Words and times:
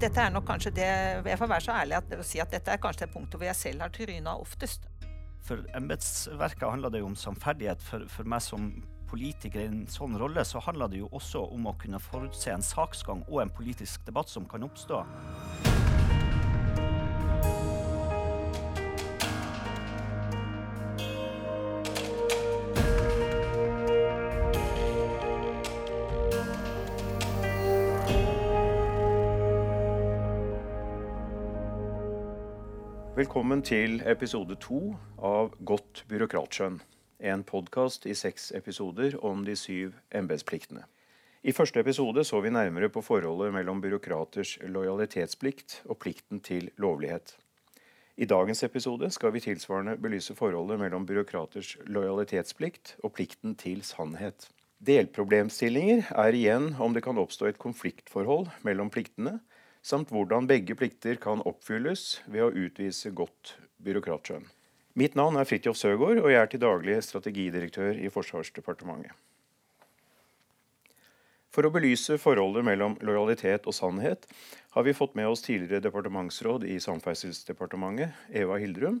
dette 0.00 0.22
er 0.22 0.32
nok 0.32 0.46
kanskje 0.48 0.72
det 0.76 0.86
Jeg 0.86 1.38
får 1.38 1.50
være 1.50 1.64
så 1.66 1.74
ærlig 1.82 1.98
at, 1.98 2.14
å 2.16 2.26
si 2.26 2.40
at 2.42 2.52
dette 2.54 2.72
er 2.72 2.80
kanskje 2.82 3.06
det 3.06 3.14
punktet 3.14 3.40
hvor 3.40 3.48
jeg 3.48 3.58
selv 3.58 3.84
har 3.84 3.92
tryna 3.94 4.36
oftest. 4.40 4.88
For 5.44 5.64
embetsverket 5.76 6.68
handler 6.68 6.92
det 6.92 7.02
jo 7.02 7.10
om 7.10 7.18
samferdighet. 7.18 7.82
For, 7.82 8.04
for 8.12 8.28
meg 8.28 8.44
som 8.44 8.70
politiker 9.10 9.64
i 9.64 9.70
en 9.70 9.86
sånn 9.90 10.14
rolle, 10.20 10.44
så 10.46 10.62
handler 10.62 10.92
det 10.92 11.00
jo 11.00 11.08
også 11.16 11.42
om 11.54 11.66
å 11.66 11.76
kunne 11.80 12.00
forutse 12.02 12.52
en 12.52 12.64
saksgang 12.64 13.24
og 13.26 13.42
en 13.42 13.54
politisk 13.54 14.04
debatt 14.06 14.30
som 14.30 14.46
kan 14.48 14.68
oppstå. 14.68 15.02
Velkommen 33.30 33.60
til 33.62 34.00
episode 34.10 34.56
to 34.58 34.96
av 35.22 35.52
Godt 35.62 36.00
byråkratskjønn. 36.10 36.80
En 37.30 37.44
podkast 37.46 38.08
i 38.10 38.14
seks 38.18 38.48
episoder 38.58 39.14
om 39.22 39.44
de 39.46 39.54
syv 39.54 39.92
embetspliktene. 40.18 40.82
I 41.46 41.54
første 41.54 41.78
episode 41.78 42.24
så 42.26 42.40
vi 42.42 42.50
nærmere 42.50 42.88
på 42.90 43.04
forholdet 43.06 43.54
mellom 43.54 43.78
byråkraters 43.84 44.56
lojalitetsplikt 44.66 45.76
og 45.86 46.00
plikten 46.02 46.42
til 46.42 46.72
lovlighet. 46.82 47.36
I 48.18 48.26
dagens 48.26 48.64
episode 48.66 49.12
skal 49.14 49.30
vi 49.38 49.44
tilsvarende 49.46 49.94
belyse 49.94 50.34
forholdet 50.34 50.82
mellom 50.82 51.06
byråkraters 51.06 51.76
lojalitetsplikt 51.86 52.96
og 53.04 53.14
plikten 53.14 53.54
til 53.54 53.86
sannhet. 53.86 54.50
Delproblemstillinger 54.82 56.10
er 56.18 56.34
igjen 56.34 56.72
om 56.82 56.98
det 56.98 57.06
kan 57.06 57.22
oppstå 57.22 57.46
et 57.46 57.62
konfliktforhold 57.62 58.50
mellom 58.66 58.90
pliktene, 58.90 59.38
samt 59.82 60.12
hvordan 60.12 60.48
begge 60.50 60.76
plikter 60.76 61.16
kan 61.20 61.42
oppfylles 61.48 62.20
ved 62.26 62.46
å 62.46 62.52
utvise 62.66 63.12
godt 63.16 63.56
byråkratskjønn. 63.84 64.46
Mitt 65.00 65.14
navn 65.16 65.38
er 65.38 65.46
Fridtjof 65.46 65.78
Søgaard, 65.78 66.18
og 66.20 66.30
jeg 66.32 66.40
er 66.40 66.48
til 66.50 66.62
daglig 66.62 66.96
strategidirektør 67.06 67.98
i 68.00 68.10
Forsvarsdepartementet. 68.12 69.14
For 71.50 71.66
å 71.66 71.72
belyse 71.74 72.18
forholdet 72.22 72.62
mellom 72.66 72.96
lojalitet 73.02 73.66
og 73.66 73.74
sannhet 73.74 74.26
har 74.74 74.84
vi 74.86 74.94
fått 74.94 75.16
med 75.18 75.26
oss 75.30 75.42
tidligere 75.42 75.82
departementsråd 75.82 76.66
i 76.68 76.76
Samferdselsdepartementet, 76.82 78.14
Eva 78.30 78.58
Hildrum, 78.62 79.00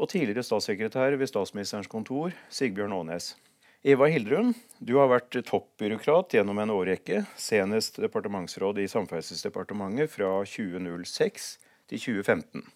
og 0.00 0.10
tidligere 0.12 0.44
statssekretær 0.44 1.16
ved 1.20 1.28
Statsministerens 1.28 1.88
kontor, 1.88 2.34
Sigbjørn 2.52 2.96
Aanes. 2.96 3.34
Eva 3.80 4.10
Hildrum, 4.12 4.50
du 4.76 4.98
har 4.98 5.06
vært 5.08 5.38
toppbyråkrat 5.48 6.34
gjennom 6.36 6.58
en 6.60 6.72
årrekke, 6.74 7.22
senest 7.40 7.96
departementsråd 8.02 8.76
i 8.82 8.84
Samferdselsdepartementet 8.92 10.10
fra 10.12 10.28
2006 10.44 11.46
til 11.88 12.02
2015. 12.02 12.66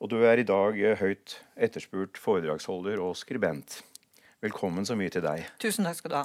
Og 0.00 0.08
du 0.08 0.16
er 0.24 0.40
i 0.40 0.46
dag 0.48 0.78
høyt 1.02 1.34
etterspurt 1.60 2.16
foredragsholder 2.16 3.02
og 3.04 3.18
skribent. 3.20 3.82
Velkommen 4.40 4.88
så 4.88 4.96
mye 4.96 5.12
til 5.12 5.26
deg. 5.26 5.44
Tusen 5.60 5.84
takk 5.84 5.98
skal 5.98 6.14
du 6.14 6.16
ha. 6.22 6.24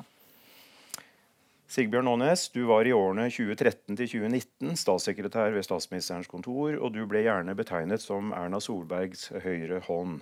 Sigbjørn 1.76 2.14
Aanes, 2.14 2.46
du 2.56 2.62
var 2.70 2.88
i 2.88 2.96
årene 2.96 3.28
2013 3.28 3.98
til 4.00 4.14
2019 4.14 4.80
statssekretær 4.80 5.52
ved 5.58 5.68
Statsministerens 5.68 6.32
kontor, 6.32 6.80
og 6.80 6.96
du 6.96 7.04
ble 7.04 7.26
gjerne 7.28 7.58
betegnet 7.60 8.00
som 8.00 8.32
Erna 8.32 8.64
Solbergs 8.64 9.28
høyre 9.44 9.84
hånd. 9.90 10.22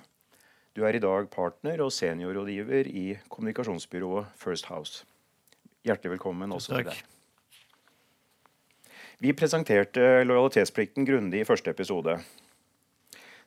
Du 0.74 0.82
er 0.88 0.96
i 0.98 1.02
dag 1.02 1.28
partner 1.30 1.84
og 1.86 1.92
seniorrådgiver 1.94 2.88
i 2.90 3.04
kommunikasjonsbyrået 3.30 4.32
First 4.42 4.66
House. 4.72 5.04
Hjertelig 5.86 6.16
velkommen 6.16 6.50
også 6.56 6.80
til 6.80 6.88
deg. 6.88 7.04
Vi 9.22 9.36
presenterte 9.38 10.24
lojalitetsplikten 10.26 11.06
grundig 11.06 11.44
i 11.44 11.46
første 11.46 11.70
episode. 11.70 12.18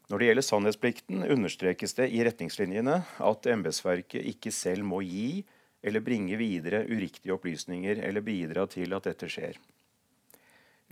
Når 0.06 0.22
det 0.22 0.28
gjelder 0.28 0.46
sannhetsplikten, 0.46 1.26
understrekes 1.34 1.98
det 1.98 2.12
i 2.14 2.22
retningslinjene 2.28 3.00
at 3.02 3.50
embetsverket 3.50 4.22
ikke 4.30 4.54
selv 4.54 4.86
må 4.86 5.02
gi 5.02 5.42
eller 5.82 6.06
bringe 6.06 6.38
videre 6.38 6.84
uriktige 6.86 7.34
opplysninger 7.34 8.06
eller 8.06 8.22
bidra 8.22 8.68
til 8.70 8.94
at 8.94 9.10
dette 9.10 9.26
skjer. 9.34 9.58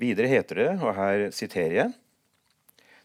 Videre 0.02 0.34
heter 0.34 0.64
det, 0.64 0.70
og 0.82 0.98
her 0.98 1.28
siterer 1.30 1.78
jeg 1.78 1.94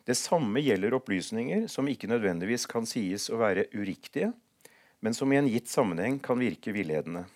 det 0.10 0.18
samme 0.18 0.62
gjelder 0.66 0.96
opplysninger 0.98 1.68
som 1.70 1.88
ikke 1.90 2.10
nødvendigvis 2.10 2.66
kan 2.70 2.88
sies 2.90 3.28
å 3.30 3.38
være 3.38 3.68
uriktige, 3.78 4.32
men 5.06 5.14
som 5.14 5.30
i 5.30 5.38
en 5.38 5.50
gitt 5.50 5.70
sammenheng 5.70 6.18
kan 6.24 6.40
virke 6.42 6.74
villedende. 6.74 7.28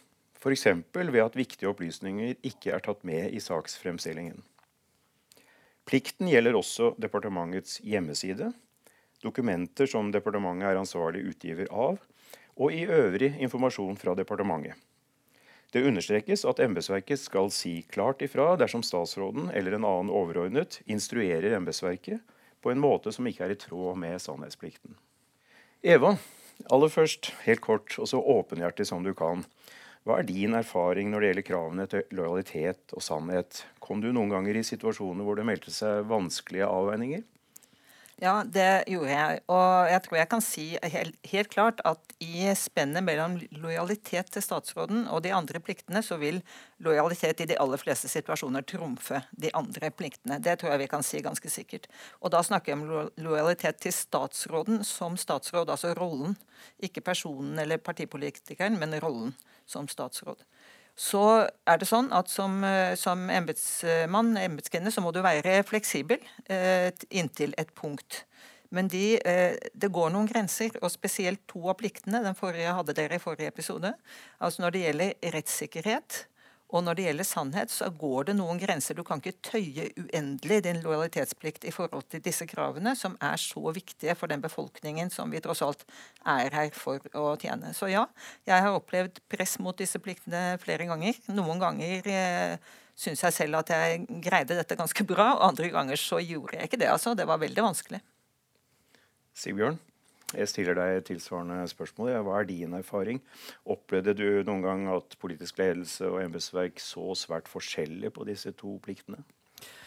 F.eks. 0.42 0.66
ved 0.92 1.22
at 1.22 1.38
viktige 1.38 1.70
opplysninger 1.70 2.34
ikke 2.42 2.74
er 2.74 2.82
tatt 2.84 3.06
med 3.06 3.30
i 3.30 3.40
saksfremstillingen. 3.44 4.42
Plikten 5.86 6.32
gjelder 6.32 6.58
også 6.58 6.94
departementets 6.98 7.78
hjemmeside, 7.86 8.50
dokumenter 9.24 9.88
som 9.88 10.10
departementet 10.12 10.72
er 10.72 10.82
ansvarlig 10.82 11.24
utgiver 11.30 11.70
av, 11.70 12.02
og 12.58 12.74
i 12.74 12.88
øvrig 12.90 13.36
informasjon 13.38 14.02
fra 14.02 14.18
departementet. 14.18 14.76
Det 15.74 15.86
understrekes 15.86 16.44
at 16.46 16.60
embetsverket 16.62 17.22
skal 17.22 17.54
si 17.54 17.80
klart 17.90 18.22
ifra 18.26 18.54
dersom 18.58 18.84
statsråden 18.86 19.52
eller 19.54 19.78
en 19.78 19.88
annen 19.90 20.12
overordnet 20.14 20.82
instruerer 20.86 21.56
embetsverket 21.58 22.22
på 22.64 22.72
en 22.72 22.82
måte 22.82 23.12
som 23.12 23.28
ikke 23.28 23.46
er 23.48 23.56
i 23.56 23.60
tråd 23.60 24.00
med 24.00 24.22
sannhetsplikten. 24.24 24.96
Eva, 25.84 26.16
aller 26.72 26.92
først, 26.92 27.34
helt 27.44 27.64
kort 27.64 27.98
og 28.00 28.08
så 28.10 28.22
åpenhjertig 28.22 28.88
som 28.88 29.04
du 29.04 29.12
kan. 29.18 29.44
Hva 30.04 30.20
er 30.20 30.28
din 30.28 30.56
erfaring 30.56 31.12
når 31.12 31.22
det 31.22 31.30
gjelder 31.30 31.48
kravene 31.48 31.86
til 31.92 32.16
lojalitet 32.16 32.96
og 32.96 33.04
sannhet? 33.04 33.66
Kom 33.84 34.02
du 34.04 34.10
noen 34.12 34.32
ganger 34.32 34.60
i 34.60 34.66
situasjoner 34.68 35.28
hvor 35.28 35.40
det 35.40 35.48
meldte 35.48 35.72
seg 35.72 36.08
vanskelige 36.10 36.68
avveininger? 36.68 37.24
Ja, 38.22 38.44
det 38.46 38.86
gjorde 38.88 39.10
jeg. 39.10 39.40
Og 39.52 39.90
jeg 39.90 40.02
tror 40.06 40.18
jeg 40.20 40.30
kan 40.30 40.44
si 40.46 40.66
helt, 40.94 41.16
helt, 41.32 41.50
klart 41.54 41.82
at 41.88 42.14
i 42.22 42.46
spennet 42.58 43.04
mellom 43.06 43.40
lojalitet 43.58 44.30
til 44.34 44.46
statsråden 44.46 45.08
og 45.10 45.24
de 45.26 45.34
andre 45.34 45.60
pliktene, 45.64 46.04
så 46.06 46.20
vil 46.22 46.40
lojalitet 46.84 47.42
i 47.42 47.48
de 47.50 47.58
aller 47.60 47.82
fleste 47.82 48.12
situasjoner 48.12 48.66
trumfe 48.70 49.24
de 49.32 49.50
andre 49.58 49.90
pliktene. 49.90 50.38
Det 50.44 50.60
tror 50.62 50.76
jeg 50.76 50.84
vi 50.86 50.92
kan 50.94 51.06
si 51.06 51.24
ganske 51.26 51.50
sikkert. 51.52 51.90
Og 52.22 52.32
da 52.36 52.44
snakker 52.46 52.74
jeg 52.74 52.82
om 52.82 53.10
lojalitet 53.18 53.82
til 53.82 53.96
statsråden 53.98 54.86
som 54.88 55.18
statsråd, 55.18 55.74
altså 55.74 55.96
rollen. 55.98 56.38
Ikke 56.86 57.02
personen 57.02 57.58
eller 57.60 57.82
partipolitikeren, 57.82 58.78
men 58.80 59.00
rollen 59.02 59.34
som 59.66 59.90
statsråd 59.90 60.46
så 61.00 61.48
er 61.66 61.80
det 61.82 61.88
sånn 61.90 62.12
at 62.14 62.30
som, 62.30 62.60
eh, 62.64 62.94
som 63.00 63.26
embetsmann, 63.34 64.36
embetskvinne, 64.38 64.92
så 64.94 65.02
må 65.02 65.12
du 65.14 65.24
være 65.26 65.64
fleksibel 65.66 66.22
eh, 66.46 66.92
inntil 67.10 67.56
et 67.58 67.74
punkt. 67.74 68.24
Men 68.74 68.90
de, 68.90 69.20
eh, 69.22 69.58
det 69.74 69.92
går 69.94 70.14
noen 70.14 70.30
grenser, 70.30 70.74
og 70.82 70.92
spesielt 70.94 71.42
to 71.50 71.62
av 71.70 71.78
pliktene. 71.82 72.24
Den 72.26 72.38
forrige 72.38 72.74
hadde 72.74 72.96
dere 72.98 73.18
i 73.18 73.22
forrige 73.22 73.52
episode. 73.54 73.94
Altså 74.42 74.62
Når 74.62 74.72
det 74.72 74.84
gjelder 74.86 75.34
rettssikkerhet, 75.36 76.26
og 76.74 76.82
når 76.82 76.98
det 76.98 77.06
gjelder 77.06 77.28
sannhet, 77.28 77.70
så 77.70 77.90
går 77.94 78.30
det 78.30 78.36
noen 78.40 78.58
grenser. 78.62 78.98
Du 78.98 79.04
kan 79.06 79.22
ikke 79.22 79.36
tøye 79.46 79.92
uendelig 80.00 80.64
din 80.66 80.82
lojalitetsplikt 80.82 81.68
i 81.70 81.74
forhold 81.74 82.08
til 82.10 82.24
disse 82.26 82.48
kravene, 82.50 82.96
som 82.98 83.14
er 83.22 83.38
så 83.38 83.62
viktige 83.76 84.16
for 84.18 84.32
den 84.32 84.42
befolkningen 84.42 85.14
som 85.14 85.30
vi 85.34 85.42
tross 85.44 85.62
alt 85.66 85.86
er 86.26 86.50
her 86.58 86.74
for 86.74 87.04
å 87.14 87.36
tjene. 87.38 87.76
Så 87.78 87.92
ja, 87.94 88.08
jeg 88.50 88.66
har 88.66 88.74
opplevd 88.74 89.22
press 89.30 89.60
mot 89.62 89.78
disse 89.78 90.02
pliktene 90.02 90.58
flere 90.64 90.90
ganger. 90.90 91.22
Noen 91.30 91.62
ganger 91.62 92.10
eh, 92.10 92.74
syns 92.98 93.22
jeg 93.28 93.38
selv 93.38 93.62
at 93.62 93.74
jeg 93.74 94.08
greide 94.26 94.58
dette 94.58 94.80
ganske 94.80 95.06
bra, 95.06 95.36
og 95.38 95.48
andre 95.52 95.70
ganger 95.74 96.02
så 96.02 96.22
gjorde 96.26 96.58
jeg 96.58 96.72
ikke 96.72 96.82
det. 96.82 96.90
altså. 96.90 97.14
Det 97.14 97.30
var 97.30 97.42
veldig 97.46 97.70
vanskelig. 97.70 98.02
Sigbjørn? 99.38 99.78
Jeg 100.34 100.50
stiller 100.50 100.78
deg 100.78 101.04
tilsvarende 101.08 101.62
spørsmål. 101.70 102.16
Hva 102.26 102.40
er 102.40 102.50
din 102.50 102.74
erfaring? 102.78 103.22
Opplevde 103.70 104.16
du 104.18 104.26
noen 104.48 104.66
gang 104.66 104.88
at 104.96 105.18
politisk 105.22 105.62
ledelse 105.62 106.10
og 106.10 106.24
embetsverk 106.24 106.82
så 106.82 107.14
svært 107.18 107.52
forskjellig 107.52 108.14
på 108.16 108.26
disse 108.30 108.52
to 108.58 108.80
pliktene? 108.84 109.22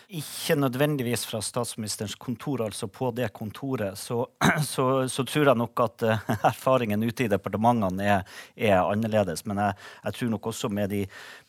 Ikke 0.07 0.55
nødvendigvis 0.55 1.25
fra 1.27 1.41
statsministerens 1.43 2.15
kontor, 2.15 2.61
altså 2.63 2.87
på 2.87 3.09
det 3.11 3.27
kontoret. 3.35 3.99
Så, 3.99 4.21
så, 4.73 5.09
så 5.11 5.25
tror 5.27 5.49
jeg 5.51 5.59
nok 5.59 5.81
at 5.83 6.05
uh, 6.07 6.29
erfaringen 6.53 7.03
ute 7.03 7.25
i 7.25 7.31
departementene 7.33 8.07
er, 8.07 8.37
er 8.55 8.85
annerledes. 8.85 9.43
Men 9.51 9.59
jeg, 9.65 9.75
jeg, 10.05 10.15
tror 10.15 10.31
nok 10.37 10.47
også 10.47 10.71
med 10.71 10.95
de, 10.95 11.01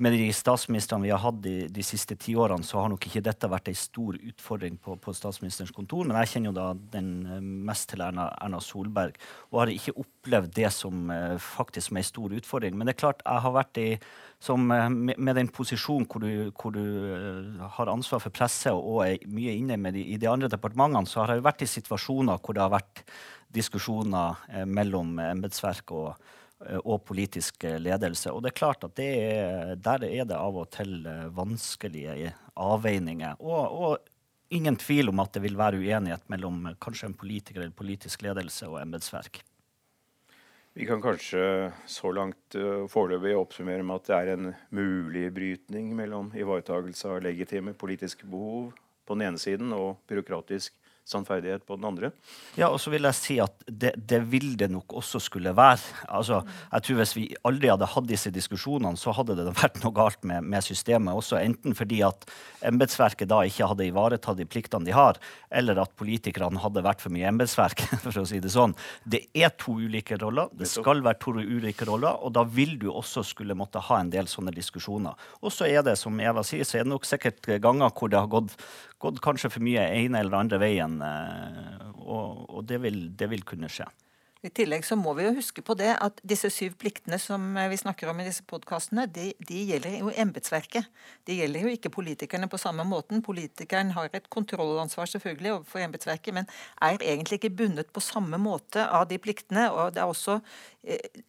med 0.01 0.17
de 0.17 0.31
statsministrene 0.33 1.05
vi 1.05 1.13
har 1.13 1.21
hatt 1.21 1.37
de, 1.43 1.55
de 1.69 1.85
siste 1.85 2.17
ti 2.17 2.33
årene, 2.33 2.65
så 2.65 2.81
har 2.81 2.89
nok 2.89 3.05
ikke 3.05 3.21
dette 3.29 3.51
vært 3.51 3.69
ei 3.69 3.77
stor 3.77 4.17
utfordring 4.17 4.81
på, 4.81 4.97
på, 5.05 5.13
statsministerens 5.13 5.75
kontor. 5.75 6.09
Men 6.09 6.17
jeg 6.23 6.33
kjenner 6.33 6.49
jo 6.49 6.57
da 6.57 6.67
den 6.97 7.13
eh, 7.29 7.45
mest 7.69 7.91
til 7.93 8.01
Erna, 8.07 8.31
Erna 8.41 8.63
Solberg, 8.63 9.21
og 9.51 9.61
har 9.61 9.75
ikke 9.75 9.93
opplevd 9.93 10.16
det 10.27 10.71
som 10.75 11.09
uh, 11.09 11.37
faktisk 11.39 11.91
som 11.91 11.97
en 11.97 12.03
stor 12.03 12.33
utfordring. 12.39 12.77
Men 12.77 12.87
det 12.87 12.95
er 12.95 13.03
klart, 13.03 13.21
jeg 13.25 13.45
har 13.45 13.55
vært 13.55 13.79
i 13.81 13.89
som 14.39 14.71
eh, 14.71 14.89
med 14.89 15.35
den 15.35 15.49
posisjonen 15.53 16.07
hvor 16.09 16.21
du, 16.21 16.49
hvor 16.53 16.73
du, 16.75 16.83
eh, 17.13 17.67
har 17.77 17.91
ansvar 17.91 18.21
for 18.21 18.33
presse 18.33 18.73
og 18.73 19.01
er 19.07 19.29
mye 19.33 19.55
inne 19.57 19.91
de, 19.93 20.03
i 20.13 20.19
de 20.21 20.29
andre 20.29 20.49
departementene, 20.51 21.09
så 21.09 21.23
har 21.23 21.35
jeg 21.35 21.45
vært 21.47 21.63
i 21.65 21.71
situasjoner 21.71 22.41
hvor 22.41 22.57
det 22.57 22.65
har 22.65 22.73
vært 22.75 23.03
diskusjoner 23.53 24.43
eh, 24.51 24.67
mellom 24.69 25.17
embetsverk 25.23 25.95
og, 25.97 26.29
eh, 26.67 26.77
og 26.83 27.01
politisk 27.07 27.65
ledelse. 27.81 28.33
Og 28.33 28.43
det 28.45 28.53
er 28.53 28.59
klart 28.61 28.85
at 28.85 29.01
er, 29.01 29.73
der 29.75 30.05
er 30.05 30.29
det 30.29 30.37
av 30.37 30.61
og 30.61 30.69
til 30.75 30.99
vanskelige 31.33 32.35
avveininger. 32.53 33.41
Og, 33.41 33.81
og 33.81 34.53
ingen 34.53 34.77
tvil 34.79 35.09
om 35.09 35.25
at 35.25 35.33
det 35.33 35.43
vil 35.43 35.57
være 35.59 35.81
uenighet 35.81 36.29
mellom 36.31 36.75
kanskje 36.83 37.09
en 37.09 37.17
politiker 37.17 37.63
eller 37.63 37.75
politisk 37.75 38.21
ledelse 38.27 38.69
og 38.69 38.83
embetsverk. 38.83 39.41
Vi 40.77 40.85
kan 40.85 41.01
kanskje 41.01 41.71
så 41.89 42.11
langt 42.13 42.53
uh, 42.53 42.83
foreløpig 42.85 43.31
oppsummere 43.33 43.81
med 43.81 43.97
at 43.97 44.09
det 44.09 44.17
er 44.17 44.27
en 44.35 44.49
mulig 44.69 45.23
brytning 45.33 45.87
mellom 45.97 46.27
ivaretagelse 46.37 47.15
av 47.15 47.23
legitime 47.25 47.73
politiske 47.73 48.29
behov 48.29 48.75
på 49.07 49.17
den 49.17 49.25
ene 49.25 49.41
siden 49.41 49.73
og 49.73 50.03
byråkratisk 50.05 50.76
sannferdighet 51.07 51.65
på 51.67 51.77
den 51.77 51.87
andre. 51.87 52.11
Ja, 52.59 52.69
og 52.69 52.79
så 52.83 52.91
vil 52.91 53.07
jeg 53.07 53.17
si 53.17 53.37
at 53.43 53.63
det, 53.67 53.93
det, 54.09 54.19
vil 54.31 54.55
det 54.59 54.69
nok 54.71 54.97
også 54.99 55.21
skulle 55.23 55.53
være. 55.55 55.79
Altså, 56.07 56.41
jeg 56.71 56.83
tror 56.87 56.97
Hvis 56.97 57.15
vi 57.15 57.25
aldri 57.47 57.69
hadde 57.71 57.89
hatt 57.93 58.07
disse 58.09 58.31
diskusjonene, 58.33 58.99
så 58.99 59.13
hadde 59.15 59.37
det 59.37 59.47
vært 59.55 59.79
noe 59.83 59.95
galt 59.95 60.23
med, 60.27 60.43
med 60.43 60.65
systemet 60.65 61.15
også. 61.15 61.39
Enten 61.39 61.75
fordi 61.77 62.01
at 62.05 62.27
embetsverket 62.67 63.29
da 63.31 63.43
ikke 63.47 63.69
hadde 63.71 63.87
ivaretatt 63.87 64.39
de 64.39 64.47
pliktene 64.49 64.87
de 64.87 64.95
har, 64.95 65.19
eller 65.49 65.79
at 65.81 65.95
politikerne 65.99 66.61
hadde 66.63 66.83
vært 66.85 67.03
for 67.03 67.13
mye 67.15 67.29
embetsverk. 67.31 67.85
for 68.03 68.21
å 68.21 68.25
si 68.27 68.41
Det 68.43 68.51
sånn. 68.53 68.75
Det 69.03 69.23
er 69.37 69.53
to 69.59 69.77
ulike 69.79 70.19
roller. 70.21 70.51
Det 70.57 70.69
skal 70.69 71.03
være 71.05 71.21
to 71.23 71.37
ulike 71.37 71.87
roller, 71.87 72.19
og 72.19 72.35
da 72.35 72.43
vil 72.43 72.75
du 72.81 72.89
også 72.91 73.23
skulle 73.27 73.55
måtte 73.57 73.81
ha 73.87 74.01
en 74.01 74.11
del 74.11 74.27
sånne 74.31 74.51
diskusjoner. 74.55 75.15
Og 75.41 75.53
så 75.53 75.69
er 75.69 75.85
det, 75.87 75.97
som 75.99 76.19
Eva 76.19 76.43
sier, 76.45 76.67
så 76.67 76.79
er 76.79 76.87
det 76.87 76.93
nok 76.93 77.07
sikkert 77.07 77.47
ganger 77.63 77.93
hvor 77.95 78.11
det 78.11 78.19
har 78.19 78.31
gått 78.31 78.55
gått 79.01 79.21
kanskje 79.23 79.51
for 79.53 79.65
mye 79.65 79.85
ene 79.99 80.23
eller 80.23 80.39
andre 80.39 80.59
veien, 80.61 80.99
eh, 81.05 81.87
og, 82.01 82.45
og 82.49 82.67
det, 82.69 82.81
vil, 82.85 83.01
det 83.17 83.31
vil 83.33 83.45
kunne 83.47 83.71
skje. 83.71 83.87
I 84.45 84.51
tillegg 84.53 84.85
så 84.85 84.93
må 84.95 85.15
vi 85.17 85.25
jo 85.25 85.33
huske 85.33 85.63
på 85.65 85.73
det 85.79 85.89
at 85.97 86.19
disse 86.27 86.49
syv 86.53 86.75
pliktene 86.77 87.17
som 87.19 87.41
eh, 87.57 87.69
vi 87.71 87.79
snakker 87.79 88.11
om 88.11 88.19
i 88.21 88.27
disse 88.27 88.45
podkastene, 88.47 89.07
de, 89.09 89.31
de, 89.41 89.63
gjelder 89.71 89.97
jo 89.97 90.11
embetsverket. 90.13 90.85
De 91.25 91.39
gjelder 91.39 91.65
jo 91.65 91.71
ikke 91.73 91.91
politikerne 91.93 92.49
på 92.51 92.59
samme 92.61 92.85
måten. 92.87 93.23
Politikeren 93.25 93.95
har 93.97 94.13
et 94.13 94.29
kontrollansvar 94.33 95.09
selvfølgelig 95.09 95.55
overfor 95.55 95.81
embetsverket, 95.87 96.37
men 96.37 96.49
er 96.85 97.01
egentlig 97.01 97.41
ikke 97.41 97.55
bundet 97.63 97.89
på 97.93 98.03
samme 98.03 98.37
måte 98.41 98.85
av 98.85 99.07
de 99.09 99.17
pliktene. 99.21 99.71
og 99.71 99.95
Det 99.95 100.03
er 100.03 100.13
også, 100.13 100.37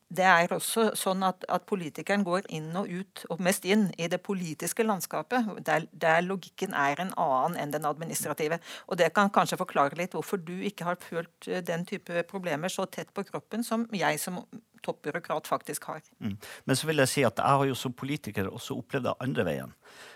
det 0.08 0.24
er 0.24 0.52
også 0.54 0.88
sånn 0.96 1.24
at, 1.26 1.42
at 1.52 1.66
politikeren 1.68 2.24
går 2.26 2.46
inn 2.54 2.70
og 2.78 2.88
ut, 2.88 3.24
og 3.32 3.42
mest 3.44 3.66
inn, 3.68 3.88
i 3.98 4.08
det 4.10 4.20
politiske 4.24 4.86
landskapet, 4.86 5.50
der, 5.66 5.88
der 5.92 6.22
logikken 6.24 6.76
er 6.76 7.00
en 7.02 7.12
annen 7.18 7.58
enn 7.60 7.74
den 7.74 7.88
administrative. 7.88 8.60
Og 8.86 9.00
Det 9.00 9.10
kan 9.16 9.32
kanskje 9.34 9.60
forklare 9.60 9.98
litt 9.98 10.16
hvorfor 10.16 10.40
du 10.40 10.54
ikke 10.68 10.88
har 10.88 11.00
følt 11.02 11.50
eh, 11.50 11.64
den 11.64 11.84
type 11.88 12.24
problemer 12.30 12.72
så 12.72 12.86
tett 12.86 13.12
på 13.14 13.26
kroppen 13.28 13.66
som 13.66 13.86
jeg 13.92 14.20
som 14.22 14.44
toppbyråkrat 14.82 15.48
faktisk 15.50 15.90
har. 15.90 16.02
Mm. 16.22 16.36
Men 16.64 16.78
så 16.78 16.88
vil 16.88 17.02
jeg 17.02 17.10
si 17.10 17.24
at 17.26 17.40
jeg 17.40 17.60
har 17.60 17.68
jo 17.68 17.76
som 17.78 17.94
politiker 17.96 18.50
også 18.50 18.78
opplevd 18.78 19.08
det 19.08 19.16
andre 19.24 19.46
veien. 19.48 19.74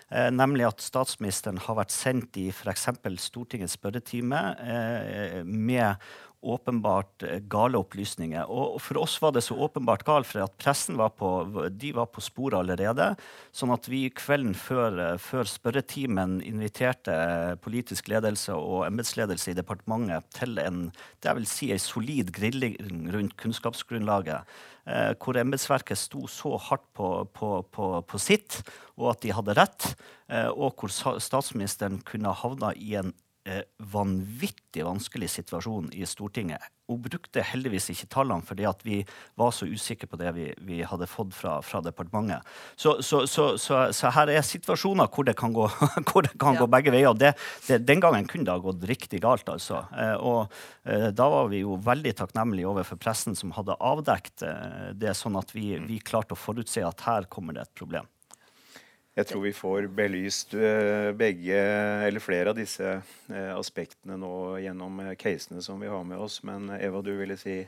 Eh, 0.09 0.29
nemlig 0.33 0.67
at 0.69 0.83
statsministeren 0.83 1.59
har 1.65 1.77
vært 1.79 1.93
sendt 1.93 2.39
i 2.41 2.49
f.eks. 2.53 2.87
Stortingets 3.23 3.77
spørretime 3.79 4.43
eh, 4.63 5.41
med 5.43 5.99
åpenbart 6.43 7.23
eh, 7.23 7.39
gale 7.51 7.79
opplysninger. 7.79 8.49
Og 8.51 8.79
for 8.83 8.99
oss 9.03 9.15
var 9.23 9.33
det 9.35 9.43
så 9.45 9.57
åpenbart 9.65 10.05
galt, 10.07 10.27
for 10.29 10.43
at 10.45 10.57
pressen 10.61 10.99
var 10.99 11.13
på, 11.17 11.31
de 11.71 11.93
var 11.95 12.09
på 12.11 12.23
sporet 12.23 12.59
allerede. 12.59 13.13
Sånn 13.55 13.73
at 13.73 13.87
vi 13.91 14.05
kvelden 14.13 14.55
før, 14.57 14.99
eh, 15.05 15.15
før 15.21 15.49
spørretimen 15.49 16.39
inviterte 16.45 17.15
eh, 17.15 17.55
politisk 17.63 18.11
ledelse 18.11 18.55
og 18.57 18.87
embetsledelse 18.89 19.53
i 19.53 19.57
departementet 19.57 20.29
til 20.37 20.59
en 20.61 20.85
det 21.23 21.33
vil 21.37 21.47
si, 21.47 21.71
en 21.71 21.81
solid 21.81 22.31
grilling 22.35 22.75
rundt 23.13 23.35
kunnskapsgrunnlaget. 23.39 24.43
Eh, 24.83 25.13
hvor 25.15 25.37
embetsverket 25.39 25.95
sto 25.95 26.25
så 26.27 26.57
hardt 26.59 26.83
på, 26.97 27.09
på, 27.31 27.51
på, 27.71 27.85
på, 28.03 28.19
sitt, 28.19 28.59
og 28.99 29.13
at 29.13 29.21
de 29.23 29.31
hadde 29.31 29.55
rett. 29.55 29.93
Eh, 30.27 30.49
og 30.51 30.75
hvor 30.75 30.91
statsministeren 31.23 32.01
kunne 32.03 32.35
havna 32.35 32.73
i 32.75 32.97
en 32.99 33.13
vanvittig 33.93 34.85
vanskelig 34.87 35.27
situasjon 35.33 35.89
i 35.93 36.05
Stortinget. 36.07 36.63
Hun 36.91 36.99
brukte 36.99 37.43
heldigvis 37.47 37.89
ikke 37.93 38.09
tallene 38.11 38.43
fordi 38.43 38.65
at 38.67 38.81
vi 38.83 38.97
var 39.39 39.53
så 39.55 39.67
usikre 39.69 40.09
på 40.11 40.19
det 40.19 40.33
vi, 40.35 40.49
vi 40.67 40.81
hadde 40.83 41.07
fått 41.07 41.31
fra, 41.35 41.57
fra 41.63 41.79
departementet. 41.83 42.43
Så, 42.75 42.97
så, 43.01 43.23
så, 43.27 43.53
så, 43.57 44.11
her 44.11 44.31
er 44.33 44.43
situasjoner 44.43 45.07
hvor 45.13 45.27
det 45.27 45.37
kan 45.39 45.55
gå, 45.55 45.69
det 46.27 46.33
kan 46.41 46.57
ja. 46.57 46.63
gå 46.63 46.69
begge 46.75 46.93
veier. 46.95 47.15
Det, 47.15 47.33
det, 47.69 47.81
den 47.87 48.03
gangen 48.03 48.27
kunne 48.27 48.47
det 48.49 48.55
ha 48.55 48.63
gått 48.63 48.83
riktig 48.89 49.23
galt. 49.23 49.47
altså. 49.49 49.85
Eh, 49.95 50.15
og 50.19 50.51
eh, 50.83 51.09
da 51.15 51.29
var 51.31 51.47
vi 51.53 51.63
jo 51.63 51.79
veldig 51.83 52.15
takknemlige 52.19 52.69
overfor 52.69 52.99
pressen 52.99 53.37
som 53.39 53.55
hadde 53.55 53.79
avdekt 53.79 54.43
eh, 54.47 54.91
det, 54.99 55.15
sånn 55.17 55.39
at 55.39 55.55
vi, 55.55 55.77
vi 55.87 56.03
klarte 56.03 56.35
å 56.35 56.39
forutse 56.39 56.83
at 56.83 57.07
her 57.07 57.31
kommer 57.31 57.55
det 57.55 57.67
et 57.67 57.79
problem. 57.79 58.11
Jeg 59.13 59.27
tror 59.29 59.43
vi 59.43 59.53
får 59.53 59.87
belyst 59.93 60.55
eh, 60.57 61.11
begge, 61.13 61.57
eller 62.07 62.23
flere 62.23 62.49
av 62.49 62.57
disse 62.57 62.95
eh, 62.97 63.51
aspektene 63.53 64.15
nå 64.17 64.31
gjennom 64.63 65.03
eh, 65.03 65.11
casene 65.21 65.61
som 65.61 65.77
vi 65.83 65.91
har 65.91 66.01
med 66.07 66.17
oss. 66.17 66.39
Men 66.41 66.71
Eva, 66.79 67.03
du 67.05 67.11
ville 67.19 67.37
si 67.37 67.59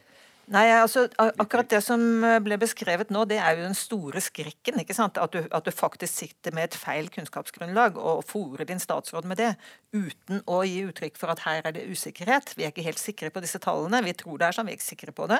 Nei, 0.54 0.66
altså 0.78 1.08
Akkurat 1.18 1.70
det 1.72 1.80
som 1.82 2.02
eh, 2.24 2.38
ble 2.44 2.58
beskrevet 2.62 3.10
nå, 3.14 3.24
det 3.30 3.40
er 3.42 3.58
jo 3.58 3.66
den 3.66 3.78
store 3.78 4.22
skrekken. 4.22 4.78
ikke 4.82 4.94
sant? 4.94 5.18
At 5.18 5.34
du, 5.34 5.42
at 5.50 5.66
du 5.66 5.72
faktisk 5.74 6.14
sitter 6.14 6.54
med 6.54 6.70
et 6.70 6.78
feil 6.78 7.10
kunnskapsgrunnlag 7.14 7.98
og 7.98 8.22
fòrer 8.30 8.68
din 8.70 8.82
statsråd 8.82 9.26
med 9.26 9.42
det, 9.42 9.54
uten 9.96 10.44
å 10.52 10.60
gi 10.68 10.84
uttrykk 10.86 11.18
for 11.18 11.34
at 11.34 11.42
her 11.46 11.66
er 11.66 11.76
det 11.76 11.86
usikkerhet. 11.90 12.54
Vi 12.58 12.66
er 12.66 12.74
ikke 12.74 12.86
helt 12.86 13.02
sikre 13.02 13.32
på 13.34 13.42
disse 13.42 13.62
tallene. 13.64 14.04
Vi 14.06 14.14
tror 14.18 14.38
det 14.38 14.50
er 14.50 14.58
sånn, 14.58 14.70
vi 14.70 14.76
er 14.76 14.80
ikke 14.80 14.88
sikre 14.88 15.16
på 15.16 15.30
det. 15.32 15.40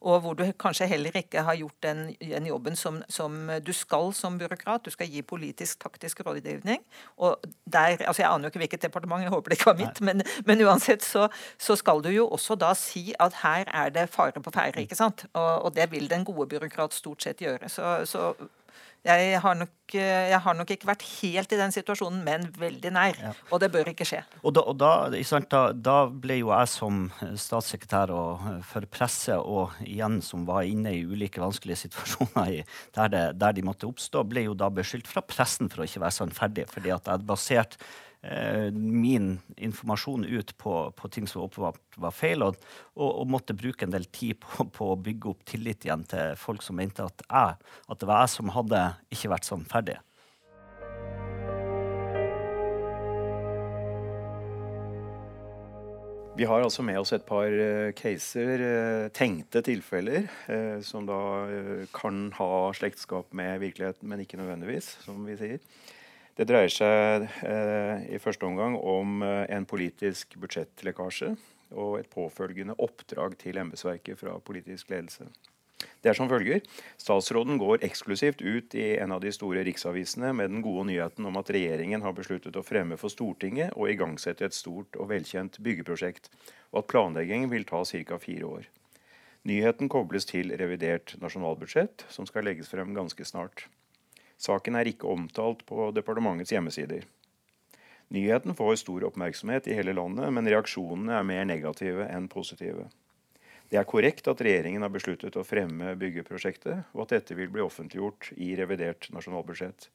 Og 0.00 0.22
hvor 0.24 0.38
du 0.38 0.44
kanskje 0.56 0.88
heller 0.88 1.16
ikke 1.20 1.44
har 1.44 1.58
gjort 1.58 1.76
den, 1.84 2.02
den 2.22 2.48
jobben 2.48 2.78
som, 2.80 3.02
som, 3.12 3.36
du 3.60 3.72
skal 3.76 4.12
som 4.16 4.38
byråkrat. 4.40 4.86
Du 4.86 4.94
skal 4.94 5.10
gi 5.12 5.24
politisk, 5.26 5.82
taktisk 5.84 6.24
rådgivning. 6.24 6.80
Og 7.20 7.36
der, 7.64 7.98
altså 8.06 8.22
Jeg 8.22 8.30
aner 8.30 8.48
jo 8.48 8.54
ikke 8.54 8.64
hvilket 8.64 8.88
departement, 8.88 9.26
jeg 9.26 9.34
håper 9.34 9.52
det 9.52 9.60
ikke 9.60 9.70
var 9.72 9.80
mitt, 9.82 10.00
men, 10.00 10.24
men, 10.48 10.64
uansett 10.64 11.04
så, 11.04 11.28
så 11.60 11.76
skal 11.76 12.00
du 12.04 12.08
jo 12.14 12.28
også 12.32 12.56
da 12.56 12.72
si 12.78 13.10
at 13.20 13.42
her 13.42 13.68
er 13.68 13.92
det 13.92 14.08
fare 14.12 14.45
på 14.46 14.54
ferde. 14.54 14.84
ikke 14.86 14.98
sant? 14.98 15.26
Og, 15.34 15.50
og, 15.66 15.74
det 15.76 15.90
vil 15.92 16.06
den 16.10 16.26
gode 16.26 16.48
byråkrat 16.54 16.94
stort 16.94 17.26
sett 17.26 17.42
gjøre. 17.42 17.70
Så, 17.72 17.98
så 18.08 18.30
jeg, 19.06 19.38
har 19.42 19.54
nok, 19.54 19.94
jeg, 19.94 20.38
har 20.42 20.56
nok, 20.58 20.70
ikke 20.74 20.88
vært 20.88 21.04
helt 21.20 21.52
i 21.54 21.58
den 21.60 21.74
situasjonen, 21.74 22.22
men 22.26 22.46
veldig 22.58 22.90
nær. 22.94 23.18
Ja. 23.22 23.32
Og 23.54 23.60
det 23.62 23.70
bør 23.74 23.90
ikke 23.92 24.06
skje. 24.08 24.22
Og, 24.42 24.54
da, 24.56 24.64
og 24.66 24.78
da, 24.80 24.92
da, 25.12 25.62
da, 25.72 25.96
ble 26.10 26.40
jo 26.40 26.50
jeg 26.50 26.70
som 26.72 27.04
statssekretær 27.38 28.12
for 28.66 28.88
presse, 28.90 29.36
og 29.36 29.76
igjen 29.86 30.18
som 30.24 30.46
var 30.48 30.66
inne 30.66 30.96
i 30.96 31.04
ulike 31.06 31.42
vanskelige 31.42 31.84
situasjoner 31.84 32.58
i, 32.58 32.64
der, 32.98 33.12
det, 33.12 33.24
der, 33.42 33.54
de 33.56 33.66
måtte 33.66 33.88
oppstå, 33.90 34.24
ble 34.26 34.48
jo 34.48 34.58
da 34.58 34.70
beskyldt 34.74 35.10
fra 35.10 35.22
pressen 35.26 35.70
for 35.72 35.84
å 35.84 35.88
ikke 35.88 36.02
være 36.02 36.18
sannferdig. 36.18 36.66
fordi 36.72 36.94
at 36.94 37.06
jeg 37.06 37.18
hadde 37.18 37.30
basert 37.30 37.78
min 38.72 39.38
informasjon 39.56 40.24
ut 40.24 40.56
på, 40.58 40.74
på, 40.96 41.08
ting 41.08 41.28
som 41.30 41.44
åpenbart 41.44 41.98
var 42.00 42.14
feil, 42.14 42.42
og, 42.42 42.58
og, 42.96 43.10
og, 43.10 43.28
måtte 43.30 43.56
bruke 43.56 43.86
en 43.86 43.94
del 43.94 44.08
tid 44.10 44.40
på, 44.42 44.66
på, 44.74 44.90
å 44.92 44.98
bygge 44.98 45.30
opp 45.30 45.46
tillit 45.46 45.86
igjen 45.86 46.04
til 46.10 46.34
folk 46.40 46.64
som 46.64 46.78
mente 46.80 47.06
at, 47.06 47.22
jeg, 47.28 47.56
at 47.86 48.02
det 48.02 48.10
var 48.10 48.24
jeg 48.24 48.34
som 48.34 48.52
hadde 48.56 48.82
ikke 49.14 49.32
vært 49.34 49.48
sånn 49.48 49.66
ferdig. 49.70 49.98
Vi 56.36 56.44
har 56.44 56.60
altså 56.60 56.82
med 56.84 56.98
oss 57.00 57.14
et 57.16 57.24
par 57.24 57.48
uh, 57.48 57.94
caser, 57.96 58.60
uh, 58.60 59.06
tenkte 59.16 59.62
tilfeller, 59.64 60.26
som 60.84 61.06
da 61.08 61.20
kan 61.96 62.26
ha 62.36 62.50
slektskap 62.76 63.32
med 63.36 63.62
virkeligheten, 63.62 64.04
men 64.10 64.20
ikke 64.20 64.42
nødvendigvis, 64.42 64.98
som 65.06 65.22
vi 65.24 65.38
sier. 65.40 65.62
Det 66.36 66.44
dreier 66.44 66.68
seg 66.68 67.26
eh, 67.48 68.06
i 68.12 68.20
første 68.20 68.44
omgang 68.44 68.76
om 68.76 69.22
eh, 69.24 69.46
en 69.56 69.64
politisk 69.68 70.36
budsjettlekkasje 70.42 71.30
og 71.72 71.94
et 71.98 72.10
påfølgende 72.12 72.76
oppdrag 72.76 73.38
til 73.40 73.56
embetsverket 73.62 74.20
fra 74.20 74.36
politisk 74.44 74.92
ledelse. 74.92 75.30
Det 76.04 76.10
er 76.12 76.16
som 76.16 76.28
følger. 76.28 76.60
Statsråden 77.00 77.56
går 77.60 77.82
eksklusivt 77.88 78.44
ut 78.44 78.76
i 78.76 78.84
en 79.00 79.14
av 79.16 79.22
de 79.24 79.32
store 79.32 79.64
riksavisene 79.66 80.34
med 80.36 80.52
den 80.52 80.62
gode 80.64 80.86
nyheten 80.90 81.24
om 81.28 81.40
at 81.40 81.50
regjeringen 81.56 82.04
har 82.04 82.14
besluttet 82.16 82.56
å 82.56 82.64
fremme 82.64 83.00
for 83.00 83.12
Stortinget 83.12 83.72
og 83.72 83.90
igangsette 83.92 84.44
et 84.44 84.56
stort 84.56 84.96
og 85.00 85.10
velkjent 85.12 85.56
byggeprosjekt, 85.64 86.30
og 86.72 86.82
at 86.82 86.90
planleggingen 86.92 87.52
vil 87.52 87.64
ta 87.68 87.80
ca. 87.84 88.20
fire 88.20 88.52
år. 88.60 88.68
Nyheten 89.48 89.88
kobles 89.88 90.28
til 90.28 90.52
revidert 90.58 91.16
nasjonalbudsjett, 91.22 92.06
som 92.12 92.28
skal 92.28 92.44
legges 92.44 92.68
frem 92.68 92.92
ganske 92.94 93.24
snart. 93.24 93.68
Saken 94.36 94.76
er 94.76 94.90
ikke 94.90 95.08
omtalt 95.08 95.64
på 95.68 95.90
departementets 95.96 96.52
hjemmesider. 96.52 97.06
Nyheten 98.14 98.54
får 98.54 98.76
stor 98.84 99.08
oppmerksomhet 99.08 99.66
i 99.66 99.74
hele 99.74 99.96
landet, 99.96 100.28
men 100.30 100.46
reaksjonene 100.46 101.16
er 101.18 101.26
mer 101.26 101.46
negative 101.48 102.06
enn 102.06 102.28
positive. 102.30 102.86
Det 103.66 103.80
er 103.80 103.88
korrekt 103.88 104.28
at 104.30 104.40
regjeringen 104.46 104.84
har 104.84 104.92
besluttet 104.94 105.34
å 105.34 105.42
fremme 105.46 105.96
byggeprosjektet, 105.98 106.84
og 106.94 107.02
at 107.02 107.16
dette 107.16 107.34
vil 107.34 107.50
bli 107.50 107.64
offentliggjort 107.64 108.30
i 108.36 108.52
revidert 108.58 109.08
nasjonalbudsjett. 109.10 109.88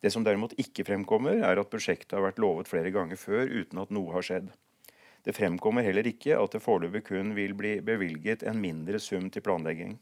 Det 0.00 0.08
som 0.14 0.24
derimot 0.24 0.54
ikke 0.56 0.86
fremkommer, 0.88 1.42
er 1.44 1.60
at 1.60 1.68
prosjektet 1.68 2.16
har 2.16 2.24
vært 2.24 2.40
lovet 2.40 2.70
flere 2.70 2.92
ganger 2.94 3.20
før 3.20 3.50
uten 3.52 3.82
at 3.82 3.92
noe 3.92 4.14
har 4.14 4.24
skjedd. 4.24 4.48
Det 5.20 5.36
fremkommer 5.36 5.84
heller 5.84 6.06
ikke 6.08 6.38
at 6.40 6.56
det 6.56 6.62
foreløpig 6.64 7.02
kun 7.10 7.34
vil 7.36 7.52
bli 7.58 7.74
bevilget 7.84 8.46
en 8.48 8.56
mindre 8.62 9.02
sum 9.02 9.28
til 9.28 9.44
planlegging. 9.44 9.98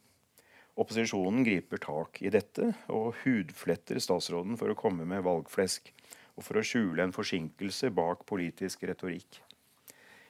Opposisjonen 0.79 1.43
griper 1.43 1.81
tak 1.83 2.21
i 2.23 2.31
dette 2.31 2.69
og 2.95 3.17
hudfletter 3.25 3.99
statsråden 3.99 4.55
for 4.61 4.71
å 4.71 4.79
komme 4.79 5.07
med 5.11 5.25
valgflesk, 5.27 5.91
og 6.39 6.47
for 6.47 6.61
å 6.61 6.63
skjule 6.63 7.03
en 7.03 7.15
forsinkelse 7.15 7.91
bak 7.97 8.23
politisk 8.29 8.85
retorikk. 8.87 9.41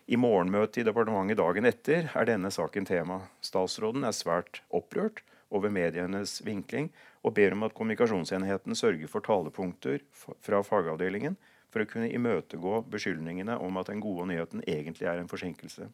I 0.09 0.17
morgenmøtet 0.17 0.81
i 0.81 0.87
departementet 0.89 1.37
dagen 1.37 1.69
etter 1.69 2.09
er 2.17 2.31
denne 2.31 2.49
saken 2.49 2.89
tema. 2.89 3.19
Statsråden 3.45 4.09
er 4.09 4.17
svært 4.17 4.63
opprørt 4.73 5.21
over 5.53 5.69
medienes 5.69 6.39
vinkling 6.47 6.89
og 7.21 7.35
ber 7.37 7.53
om 7.53 7.67
at 7.69 7.77
kommunikasjonsenheten 7.77 8.77
sørger 8.79 9.13
for 9.13 9.25
talepunkter 9.29 10.01
fra 10.17 10.63
fagavdelingen 10.65 11.37
for 11.69 11.85
å 11.85 11.91
kunne 11.91 12.09
imøtegå 12.09 12.87
beskyldningene 12.89 13.59
om 13.61 13.77
at 13.77 13.93
den 13.93 14.01
gode 14.01 14.31
nyheten 14.33 14.65
egentlig 14.65 15.11
er 15.13 15.21
en 15.21 15.29
forsinkelse. 15.29 15.91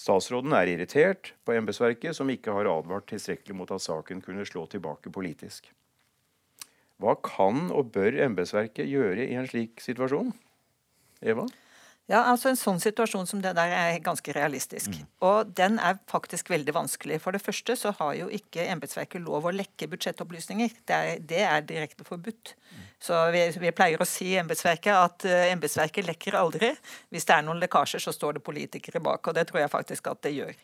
Statsråden 0.00 0.54
er 0.56 0.70
irritert 0.72 1.34
på 1.44 1.52
embetsverket, 1.52 2.16
som 2.16 2.30
ikke 2.32 2.54
har 2.56 2.68
advart 2.70 3.10
tilstrekkelig 3.10 3.56
mot 3.58 3.72
at 3.74 3.84
saken 3.84 4.22
kunne 4.24 4.46
slå 4.48 4.64
tilbake 4.72 5.12
politisk. 5.12 5.68
Hva 7.00 7.16
kan 7.24 7.68
og 7.72 7.92
bør 7.92 8.16
embetsverket 8.24 8.88
gjøre 8.88 9.26
i 9.26 9.36
en 9.36 9.48
slik 9.48 9.80
situasjon? 9.84 10.32
Eva? 11.20 11.44
Ja, 12.10 12.24
altså 12.26 12.50
En 12.50 12.58
sånn 12.58 12.80
situasjon 12.82 13.28
som 13.30 13.42
det 13.42 13.52
der 13.54 13.70
er 13.70 13.98
ganske 14.02 14.32
realistisk. 14.34 14.90
Mm. 14.90 15.10
Og 15.28 15.50
den 15.54 15.78
er 15.78 16.00
faktisk 16.10 16.50
veldig 16.50 16.74
vanskelig. 16.74 17.20
For 17.22 17.36
det 17.36 17.42
første 17.44 17.76
så 17.78 17.92
har 18.00 18.16
jo 18.18 18.26
ikke 18.34 18.66
embetsverket 18.72 19.22
lov 19.22 19.46
å 19.46 19.52
lekke 19.54 19.86
budsjettopplysninger. 19.92 20.74
Det 20.90 20.96
er, 20.96 21.20
det 21.22 21.44
er 21.46 21.68
direkte 21.68 22.06
forbudt. 22.08 22.56
Mm. 22.70 22.88
Så 23.00 23.20
vi, 23.32 23.44
vi, 23.62 23.70
pleier 23.72 24.02
å 24.02 24.08
si 24.08 24.32
i 24.32 24.40
embetsverket 24.40 24.90
at 24.92 25.28
uh, 25.30 25.36
embetsverket 25.52 26.08
lekker 26.08 26.36
aldri. 26.40 26.72
Hvis 27.14 27.28
det 27.30 27.36
er 27.36 27.46
noen 27.46 27.62
lekkasjer, 27.62 28.02
så 28.02 28.12
står 28.16 28.36
det 28.36 28.44
politikere 28.48 29.00
bak. 29.04 29.30
Og 29.30 29.38
det 29.38 29.46
tror 29.48 29.62
jeg 29.62 29.72
faktisk 29.72 30.10
at 30.10 30.24
det 30.26 30.34
gjør 30.34 30.58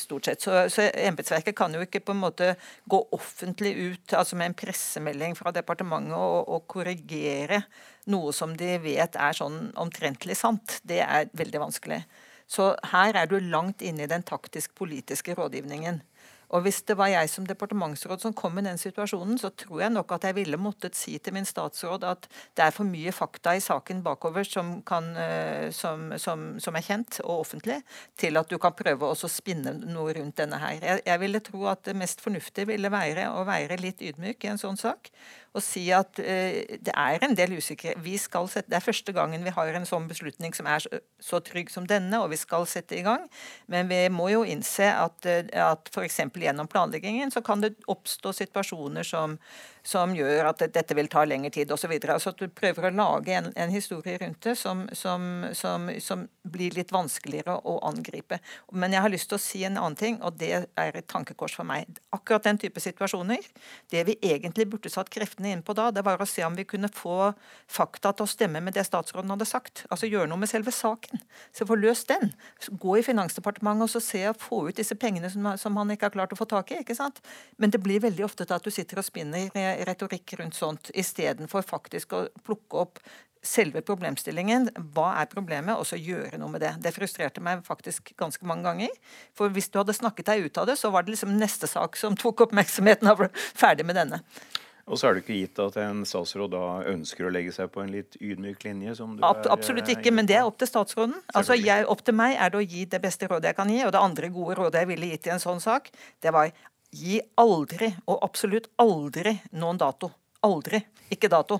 stort 0.00 0.30
sett. 0.30 0.42
Så, 0.42 0.56
så 0.72 0.88
embetsverket 0.88 1.56
kan 1.58 1.76
jo 1.76 1.84
ikke 1.84 2.02
på 2.06 2.16
en 2.16 2.24
måte 2.24 2.54
gå 2.88 3.02
offentlig 3.14 3.76
ut 3.76 4.16
altså 4.16 4.40
med 4.40 4.50
en 4.50 4.58
pressemelding 4.58 5.36
fra 5.38 5.52
departementet 5.54 6.16
og, 6.16 6.48
og 6.48 6.66
korrigere 6.70 7.62
noe 8.08 8.32
som 8.36 8.56
de 8.56 8.74
vet 8.82 9.16
er 9.16 9.36
sånn 9.36 9.70
omtrentlig 9.78 10.36
sant. 10.38 10.80
Det 10.88 11.02
er 11.04 11.30
veldig 11.36 11.62
vanskelig. 11.68 12.02
Så 12.48 12.72
her 12.92 13.16
er 13.20 13.28
du 13.28 13.36
langt 13.44 13.84
inne 13.84 14.06
i 14.06 14.10
den 14.10 14.24
taktisk-politiske 14.24 15.36
rådgivningen. 15.36 16.00
Og 16.48 16.62
Hvis 16.64 16.80
det 16.88 16.96
var 16.96 17.10
jeg 17.12 17.28
som 17.28 17.44
departementsråd 17.44 18.22
som 18.22 18.32
kom 18.32 18.56
i 18.58 18.64
den 18.64 18.78
situasjonen, 18.80 19.36
så 19.40 19.50
tror 19.52 19.82
jeg 19.82 19.92
nok 19.92 20.14
at 20.16 20.24
jeg 20.24 20.36
ville 20.38 20.56
måttet 20.56 20.96
si 20.96 21.18
til 21.20 21.34
min 21.36 21.44
statsråd 21.44 22.06
at 22.08 22.28
det 22.56 22.64
er 22.64 22.72
for 22.72 22.88
mye 22.88 23.12
fakta 23.12 23.52
i 23.56 23.60
saken 23.60 24.00
bakover 24.04 24.48
som, 24.48 24.78
kan, 24.88 25.10
eh, 25.20 25.68
som, 25.76 26.14
som, 26.16 26.46
som 26.56 26.78
er 26.78 26.86
kjent 26.86 27.20
og 27.26 27.42
offentlig, 27.42 27.82
til 28.16 28.40
at 28.40 28.48
du 28.48 28.56
kan 28.62 28.72
prøve 28.72 29.10
å 29.12 29.28
spinne 29.28 29.74
noe 29.92 30.14
rundt 30.16 30.40
denne 30.40 30.60
her. 30.62 30.80
Jeg, 30.80 31.04
jeg 31.10 31.20
ville 31.20 31.44
tro 31.44 31.66
at 31.68 31.84
det 31.84 31.96
mest 32.00 32.24
fornuftige 32.24 32.72
ville 32.72 32.92
være 32.96 33.28
å 33.28 33.44
være 33.48 33.76
litt 33.82 34.00
ydmyk 34.00 34.48
i 34.48 34.52
en 34.54 34.62
sånn 34.64 34.80
sak 34.80 35.12
og 35.56 35.64
si 35.64 35.84
at 35.94 36.20
eh, 36.20 36.78
det 36.84 36.94
er 36.94 37.24
en 37.24 37.36
del 37.38 37.56
usikkerhet. 37.58 38.68
det 38.68 38.76
er 38.76 38.84
første 38.84 39.12
gangen 39.12 39.44
vi 39.44 39.54
har 39.54 39.66
en 39.74 39.86
sånn 39.86 40.08
beslutning 40.08 40.54
som 40.54 40.66
er 40.66 40.78
så, 40.84 41.00
så, 41.20 41.40
trygg 41.40 41.70
som 41.70 41.86
denne, 41.86 42.20
og 42.20 42.30
vi 42.30 42.36
skal 42.36 42.66
sette 42.66 42.98
i 42.98 43.02
gang. 43.02 43.28
Men 43.66 43.88
vi 43.88 44.08
må 44.08 44.28
jo 44.30 44.44
innse 44.44 44.90
at, 44.92 45.24
uh, 45.26 45.72
at 45.72 45.88
f.eks. 45.92 46.20
gjennom 46.34 46.68
planleggingen 46.68 47.30
så 47.30 47.42
kan 47.42 47.60
det 47.60 47.76
oppstå 47.86 48.32
situasjoner 48.32 49.02
som 49.02 49.38
som 49.88 50.12
gjør 50.16 50.50
at 50.50 50.62
dette 50.74 50.96
vil 50.96 51.08
ta 51.10 51.22
lengre 51.24 51.50
tid 51.54 51.70
osv. 51.72 51.92
Altså 51.96 52.32
at 52.32 52.40
du 52.42 52.50
prøver 52.52 52.88
å 52.88 52.94
lage 52.94 53.34
en, 53.38 53.48
en 53.56 53.72
historie 53.72 54.18
rundt 54.20 54.42
det 54.44 54.54
som, 54.60 54.84
som, 54.96 55.46
som, 55.56 55.88
som, 56.04 56.26
blir 56.48 56.72
litt 56.76 56.92
vanskeligere 56.94 57.58
å 57.68 57.74
angripe. 57.84 58.38
Men 58.72 58.94
jeg 58.94 59.04
har 59.04 59.12
lyst 59.12 59.28
til 59.28 59.36
å 59.36 59.42
si 59.42 59.62
en 59.68 59.76
annen 59.76 59.96
ting, 60.00 60.14
og 60.24 60.38
det 60.40 60.50
er 60.56 60.96
et 60.96 61.08
tankekors 61.10 61.56
for 61.58 61.68
meg. 61.68 61.98
Akkurat 62.16 62.46
den 62.46 62.60
type 62.60 62.80
situasjoner, 62.80 63.44
det 63.92 64.04
vi 64.08 64.16
egentlig 64.24 64.64
burde 64.72 64.92
satt 64.92 65.12
kreftene 65.38 65.52
inn 65.52 65.62
på 65.62 65.74
da, 65.74 65.90
det 65.90 66.02
var 66.04 66.20
å 66.20 66.26
se 66.26 66.44
om 66.44 66.54
vi 66.56 66.64
kunne 66.64 66.88
få 66.88 67.32
fakta 67.68 68.12
til 68.12 68.24
å 68.24 68.28
stemme 68.28 68.60
med 68.60 68.74
det 68.74 68.84
statsråden 68.84 69.30
hadde 69.30 69.46
sagt. 69.46 69.86
Altså 69.90 70.06
gjøre 70.06 70.28
noe 70.28 70.38
med 70.38 70.48
selve 70.48 70.72
saken. 70.72 71.20
Så 71.52 71.66
få 71.66 71.76
løst 71.76 72.08
den. 72.08 72.32
Gå 72.70 72.98
i 72.98 73.02
Finansdepartementet 73.02 73.86
og 73.86 73.90
så 73.90 74.00
se 74.00 74.28
og 74.28 74.40
få 74.40 74.68
ut 74.68 74.76
disse 74.76 74.96
pengene 74.96 75.30
som, 75.30 75.56
som 75.56 75.76
han 75.76 75.90
ikke 75.90 76.08
har 76.08 76.16
klart 76.16 76.32
å 76.32 76.38
få 76.38 76.48
tak 76.48 76.72
i. 76.72 76.82
ikke 76.82 76.96
sant? 76.96 77.20
Men 77.58 77.70
det 77.70 77.82
blir 77.82 78.00
veldig 78.00 78.24
ofte 78.24 78.44
til 78.44 78.56
at 78.56 78.64
du 78.64 78.70
sitter 78.70 78.98
og 78.98 79.06
spinner 79.06 79.50
retorikk 79.86 80.38
rundt 80.40 80.58
sånt, 80.58 80.90
istedenfor 80.94 81.62
faktisk 81.66 82.12
å 82.12 82.26
plukke 82.44 82.84
opp 82.84 83.02
selve 83.44 83.82
problemstillingen. 83.86 84.68
Hva 84.94 85.12
er 85.20 85.30
problemet? 85.30 85.78
Og 85.78 85.86
så 85.88 85.98
gjøre 85.98 86.40
noe 86.40 86.50
med 86.52 86.64
det. 86.64 86.74
Det 86.82 86.94
frustrerte 86.94 87.42
meg 87.44 87.64
faktisk 87.66 88.12
ganske 88.18 88.46
mange 88.48 88.66
ganger. 88.66 88.94
For 89.36 89.52
hvis 89.54 89.70
du 89.70 89.78
hadde 89.80 89.96
snakket 89.96 90.32
deg 90.32 90.48
ut 90.48 90.60
av 90.60 90.68
det, 90.70 90.78
så 90.80 90.90
var 90.94 91.06
det 91.06 91.14
liksom 91.14 91.36
neste 91.38 91.70
sak 91.70 91.98
som 92.00 92.18
tok 92.18 92.48
oppmerksomheten 92.48 93.10
og 93.10 93.22
ble 93.22 93.30
ferdig 93.36 93.86
med 93.88 93.98
denne. 94.00 94.22
Og 94.88 94.98
så 94.98 95.08
er 95.08 95.16
det 95.16 95.24
ikke 95.24 95.36
gitt 95.36 95.60
at 95.62 95.76
en 95.82 96.00
statsråd 96.08 96.52
da 96.54 96.64
ønsker 96.90 97.28
å 97.28 97.32
legge 97.32 97.52
seg 97.54 97.70
på 97.74 97.82
en 97.84 97.92
litt 97.92 98.16
ydmyk 98.20 98.64
linje? 98.64 98.96
som 98.98 99.14
du 99.16 99.24
Ab 99.26 99.44
er, 99.44 99.50
Absolutt 99.52 99.90
ikke, 99.92 100.12
men 100.14 100.28
det 100.28 100.38
er 100.40 100.48
opp 100.48 100.58
til 100.60 100.70
statsråden. 100.70 101.14
Altså, 101.36 101.56
jeg, 101.58 101.84
Opp 101.92 102.02
til 102.06 102.16
meg 102.16 102.38
er 102.40 102.52
det 102.52 102.60
å 102.62 102.64
gi 102.64 102.86
det 102.88 103.02
beste 103.04 103.28
rådet 103.28 103.52
jeg 103.52 103.58
kan 103.60 103.70
gi. 103.72 103.82
Og 103.84 103.92
det 103.94 104.02
andre 104.02 104.32
gode 104.32 104.58
rådet 104.58 104.82
jeg 104.82 104.90
ville 104.94 105.12
gitt 105.12 105.28
i 105.28 105.34
en 105.36 105.44
sånn 105.44 105.62
sak, 105.62 105.92
det 106.24 106.32
var 106.34 106.50
Gi 106.88 107.18
aldri, 107.36 107.90
og 108.08 108.22
absolutt 108.24 108.70
aldri, 108.80 109.34
noen 109.60 109.76
dato. 109.80 110.08
Aldri. 110.46 110.80
Ikke 111.12 111.28
dato. 111.28 111.58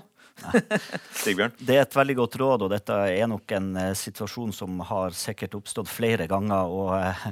Sigbjørn? 1.21 1.53
Det 1.59 1.75
er 1.75 1.83
et 1.83 1.97
veldig 1.99 2.15
godt 2.17 2.37
råd, 2.41 2.65
og 2.65 2.71
dette 2.73 2.95
er 3.11 3.29
nok 3.29 3.53
en 3.57 3.69
eh, 3.77 3.91
situasjon 3.97 4.55
som 4.55 4.81
har 4.89 5.13
sikkert 5.17 5.59
oppstått 5.59 5.91
flere 5.91 6.25
ganger. 6.31 6.65
og 6.65 6.95
uh, 6.97 7.27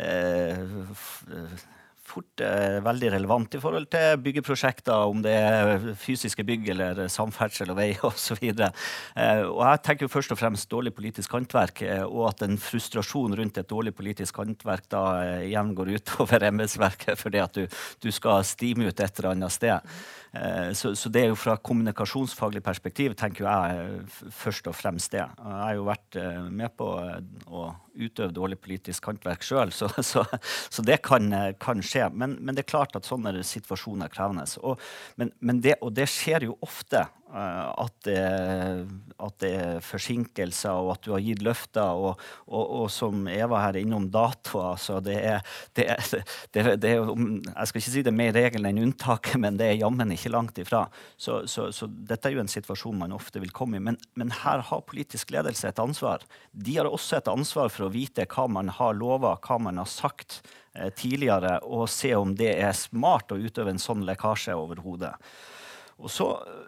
uh, 0.00 1.66
fort 2.06 2.42
eh, 2.44 2.78
veldig 2.84 3.10
relevant 3.16 3.56
i 3.56 3.60
forhold 3.62 3.88
til 3.92 4.20
byggeprosjekter, 4.24 5.10
om 5.10 5.22
det 5.24 5.34
er 5.36 5.86
fysiske 6.00 6.44
bygg 6.46 6.70
eller 6.74 7.02
samferdsel 7.12 7.72
og 7.74 7.78
vei 7.80 7.88
osv. 8.08 8.42
Eh, 8.46 9.42
og 9.42 9.62
jeg 9.62 9.82
tenker 9.86 10.06
jo 10.06 10.12
først 10.12 10.34
og 10.34 10.40
fremst 10.40 10.70
dårlig 10.72 10.94
politisk 10.96 11.36
håndverk, 11.36 11.82
eh, 11.86 12.04
og 12.04 12.28
at 12.30 12.44
en 12.46 12.58
frustrasjon 12.60 13.36
rundt 13.40 13.60
et 13.60 13.70
dårlig 13.70 13.94
politisk 13.96 14.42
håndverk 14.42 14.88
da 14.92 15.04
eh, 15.24 15.48
igjen 15.50 15.74
går 15.76 15.96
utover 15.98 16.46
embetsverket 16.50 17.18
fordi 17.20 17.42
at 17.42 17.58
du, 17.58 17.66
du 18.02 18.12
skal 18.14 18.44
stime 18.46 18.88
ut 18.88 19.00
et 19.00 19.20
eller 19.20 19.34
annet 19.34 19.54
sted. 19.54 19.96
Eh, 20.42 20.72
så, 20.72 20.94
så, 20.94 21.10
det 21.12 21.22
er 21.22 21.30
jo 21.30 21.38
fra 21.38 21.56
kommunikasjonsfaglig 21.56 22.62
perspektiv 22.64 23.14
tenker 23.18 23.46
jeg 23.46 23.80
eh, 23.80 24.22
først 24.34 24.68
og 24.70 24.76
fremst 24.76 25.14
det. 25.14 25.22
Jeg 25.22 25.58
har 25.62 25.74
jo 25.78 25.86
vært 25.88 26.18
eh, 26.20 26.40
med 26.50 26.74
på 26.76 26.88
å 27.46 27.66
utøve 27.96 28.34
dårlig 28.36 28.58
politisk 28.60 29.08
håndverk 29.08 29.44
sjøl, 29.46 29.72
så, 29.72 29.88
så, 30.10 30.24
så, 30.68 30.84
det 30.86 31.00
kan, 31.06 31.30
kan 31.62 31.82
skje. 31.84 32.10
Men, 32.12 32.36
men, 32.40 32.56
det 32.56 32.66
er 32.66 32.72
klart 32.74 32.96
at 32.98 33.08
sånne 33.08 33.38
situasjoner 33.46 34.10
er 34.10 34.16
krevende. 34.16 34.46
Og, 34.62 34.82
men, 35.20 35.32
men 35.40 35.62
det, 35.64 35.78
og 35.80 35.94
det 35.96 36.08
skjer 36.12 36.50
jo 36.50 36.58
ofte. 36.64 37.06
Eh, 37.36 37.82
at 37.84 37.92
det, 38.06 38.20
at 39.20 39.34
det, 39.42 39.50
er 39.52 39.82
forsinkelser, 39.84 40.72
og 40.72 40.94
at 40.94 41.04
du 41.04 41.12
har 41.12 41.24
gitt 41.24 41.42
løfter. 41.44 41.98
Og, 42.00 42.22
og, 42.48 42.64
og 42.80 42.86
som 42.92 43.26
Eva 43.28 43.60
her 43.66 43.78
innom 43.80 44.08
datoer, 44.12 44.78
så 44.80 44.98
det 45.04 45.18
er, 45.20 45.56
det, 45.76 45.88
det, 46.54 46.64
det 46.82 46.94
er, 46.94 47.10
Jeg 47.10 47.68
skal 47.68 47.82
ikke 47.82 47.92
si 47.92 48.04
det 48.06 48.12
er 48.12 48.18
mer 48.22 48.36
regelen 48.36 48.70
enn 48.70 48.84
unntaket, 48.86 49.36
men 49.44 49.60
det 49.60 49.68
er 49.70 49.80
jammen 49.82 50.14
ikke 50.14 50.32
langt 50.32 50.60
ifra. 50.62 50.86
Så, 51.16 51.42
så, 51.50 51.68
så, 51.76 51.88
dette 51.88 52.30
er 52.30 52.38
jo 52.38 52.44
en 52.44 52.52
situasjon 52.52 53.02
man 53.04 53.16
ofte 53.16 53.42
vil 53.42 53.52
komme 53.56 53.80
i. 53.80 53.84
Men, 53.90 54.00
men, 54.16 54.32
her 54.46 54.64
har 54.70 54.86
politisk 54.88 55.32
ledelse 55.34 55.68
et 55.68 55.82
ansvar. 55.82 56.24
De 56.52 56.78
har 56.78 56.88
også 56.88 57.20
et 57.20 57.32
ansvar 57.32 57.68
for 57.72 57.88
å 57.88 57.92
vite 57.92 58.24
hva 58.32 58.46
man 58.48 58.72
har 58.72 58.96
lova, 58.96 59.34
hva 59.44 59.58
man 59.60 59.82
har 59.82 59.90
sagt 59.90 60.40
eh, 60.72 60.88
tidligere, 60.96 61.58
og 61.64 61.84
se 61.92 62.14
om 62.16 62.32
det 62.38 62.54
er 62.54 62.72
smart 62.76 63.32
å 63.34 63.40
utøve 63.40 63.74
en 63.74 63.82
sånn 63.82 64.06
lekkasje 64.08 64.56
overhodet. 64.56 65.12
Og 65.96 66.12
så, 66.12 66.26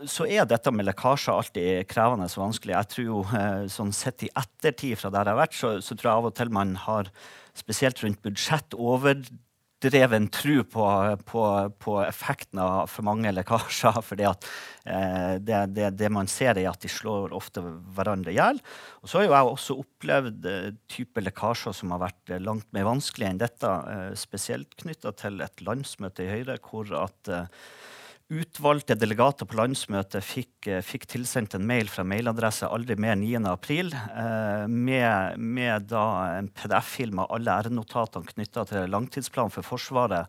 så, 0.09 0.25
er 0.25 0.47
dette 0.49 0.73
med 0.73 0.87
lekkasjer 0.89 1.35
alltid 1.35 1.89
krevende 1.91 2.29
og 2.31 2.45
vanskelig. 2.47 2.73
Jeg 2.73 2.93
tror 2.95 3.09
jo, 3.09 3.25
eh, 3.37 3.67
sånn 3.73 3.93
Sett 3.97 4.25
i 4.25 4.31
ettertid 4.33 4.97
fra 5.01 5.11
der 5.13 5.29
jeg 5.29 5.37
har 5.37 5.43
vært, 5.43 5.59
så, 5.59 5.75
så, 5.85 5.97
tror 5.97 6.09
jeg 6.09 6.23
av 6.23 6.31
og 6.31 6.39
til 6.39 6.55
man 6.55 6.79
har, 6.87 7.11
spesielt 7.59 8.01
rundt 8.01 8.23
budsjett, 8.25 8.77
overdreven 8.79 10.29
tro 10.33 10.63
på, 10.73 10.85
på, 11.29 11.43
på, 11.83 11.97
effekten 12.07 12.63
av 12.63 12.87
for 12.89 13.05
mange 13.05 13.33
lekkasjer. 13.35 13.99
fordi 14.09 14.25
at 14.31 14.49
eh, 14.87 15.35
det, 15.45 15.61
det, 15.77 15.91
det, 15.99 16.11
man 16.15 16.31
ser, 16.31 16.57
er 16.57 16.71
at 16.71 16.81
de 16.87 16.93
slår 16.93 17.37
ofte 17.37 17.61
hverandre 17.99 18.33
i 18.33 18.39
hjel. 18.39 18.63
Og 19.03 19.13
så 19.13 19.21
har 19.21 19.29
jo 19.29 19.35
jeg 19.35 19.53
også 19.53 19.79
opplevd 19.85 20.49
eh, 20.55 20.71
type 20.89 21.27
lekkasjer 21.27 21.77
som 21.77 21.93
har 21.93 22.07
vært 22.07 22.33
eh, 22.33 22.41
langt 22.41 22.71
mer 22.73 22.89
vanskelig 22.89 23.29
enn 23.29 23.45
dette, 23.45 23.77
spesielt 24.17 24.73
knytta 24.81 25.13
til 25.21 25.45
et 25.45 25.67
landsmøte 25.69 26.25
i 26.25 26.33
Høyre 26.33 26.57
hvor 26.65 26.97
at 27.05 27.35
Utvalgte 28.29 28.93
delegater 28.93 29.49
på 29.49 29.57
landsmøtet 29.57 30.21
fikk, 30.21 30.67
eh, 30.69 30.83
fikk, 30.85 31.07
tilsendt 31.09 31.55
en 31.57 31.65
mail 31.65 31.89
fra 31.89 32.05
mailadresse 32.05 32.69
aldri 32.69 32.99
mer 33.01 33.17
9.4 33.17 33.95
eh, 33.97 34.67
med, 34.69 35.39
med 35.41 35.95
en 35.97 36.51
PDF-film 36.53 37.17
med 37.23 37.33
alle 37.33 37.55
R-notatene 37.65 38.29
knytta 38.29 38.67
til 38.69 38.93
langtidsplanen 38.93 39.55
for 39.55 39.65
Forsvaret 39.65 40.29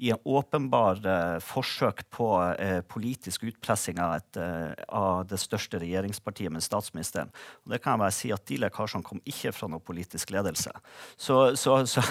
i 0.00 0.10
en 0.10 0.18
åpenbar 0.24 1.00
eh, 1.06 1.38
forsøk 1.44 2.06
på 2.14 2.28
eh, 2.56 2.80
politisk 2.88 3.44
utpressing 3.50 3.98
av, 4.00 4.14
et, 4.16 4.38
eh, 4.40 4.72
av, 4.88 5.26
det 5.28 5.36
største 5.40 5.80
regjeringspartiet 5.82 6.52
med 6.52 6.64
statsministeren. 6.64 7.28
Og 7.64 7.74
det 7.74 7.82
kan 7.84 7.94
jeg 7.94 8.02
bare 8.04 8.16
si 8.16 8.32
at 8.32 8.46
De 8.48 8.56
lekkasjene 8.64 9.06
kom 9.06 9.20
ikke 9.28 9.52
fra 9.52 9.68
noe 9.68 9.84
politisk 9.84 10.32
ledelse. 10.32 10.72
Så, 11.20 11.36
så, 11.60 11.76
så, 11.92 12.02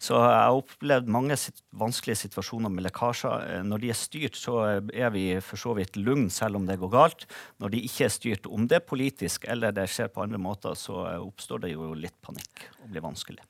så 0.00 0.16
jeg 0.16 0.40
har 0.40 0.56
opplevd 0.56 1.12
mange 1.12 1.36
vanskelige 1.76 2.22
situasjoner 2.24 2.72
med 2.72 2.88
lekkasjer. 2.88 3.60
Når 3.68 3.84
de 3.84 3.92
er 3.92 4.00
styrt, 4.00 4.40
så 4.40 4.58
er 4.80 5.12
vi 5.14 5.26
for 5.44 5.60
så 5.60 5.76
vidt 5.76 6.00
lugn 6.00 6.30
selv 6.32 6.56
om 6.56 6.66
det 6.70 6.80
går 6.80 6.94
galt. 6.96 7.28
Når 7.60 7.76
de 7.76 7.84
ikke 7.84 8.08
er 8.08 8.16
styrt, 8.16 8.48
om 8.48 8.64
det 8.64 8.80
er 8.80 8.88
politisk 8.88 9.44
eller 9.44 9.76
det 9.76 9.90
skjer 9.92 10.08
på 10.08 10.24
andre 10.24 10.40
måter, 10.40 10.72
så 10.72 11.04
oppstår 11.20 11.66
det 11.66 11.76
jo 11.76 11.92
litt 11.92 12.16
panikk 12.24 12.70
og 12.80 12.94
blir 12.94 13.04
vanskelig. 13.04 13.44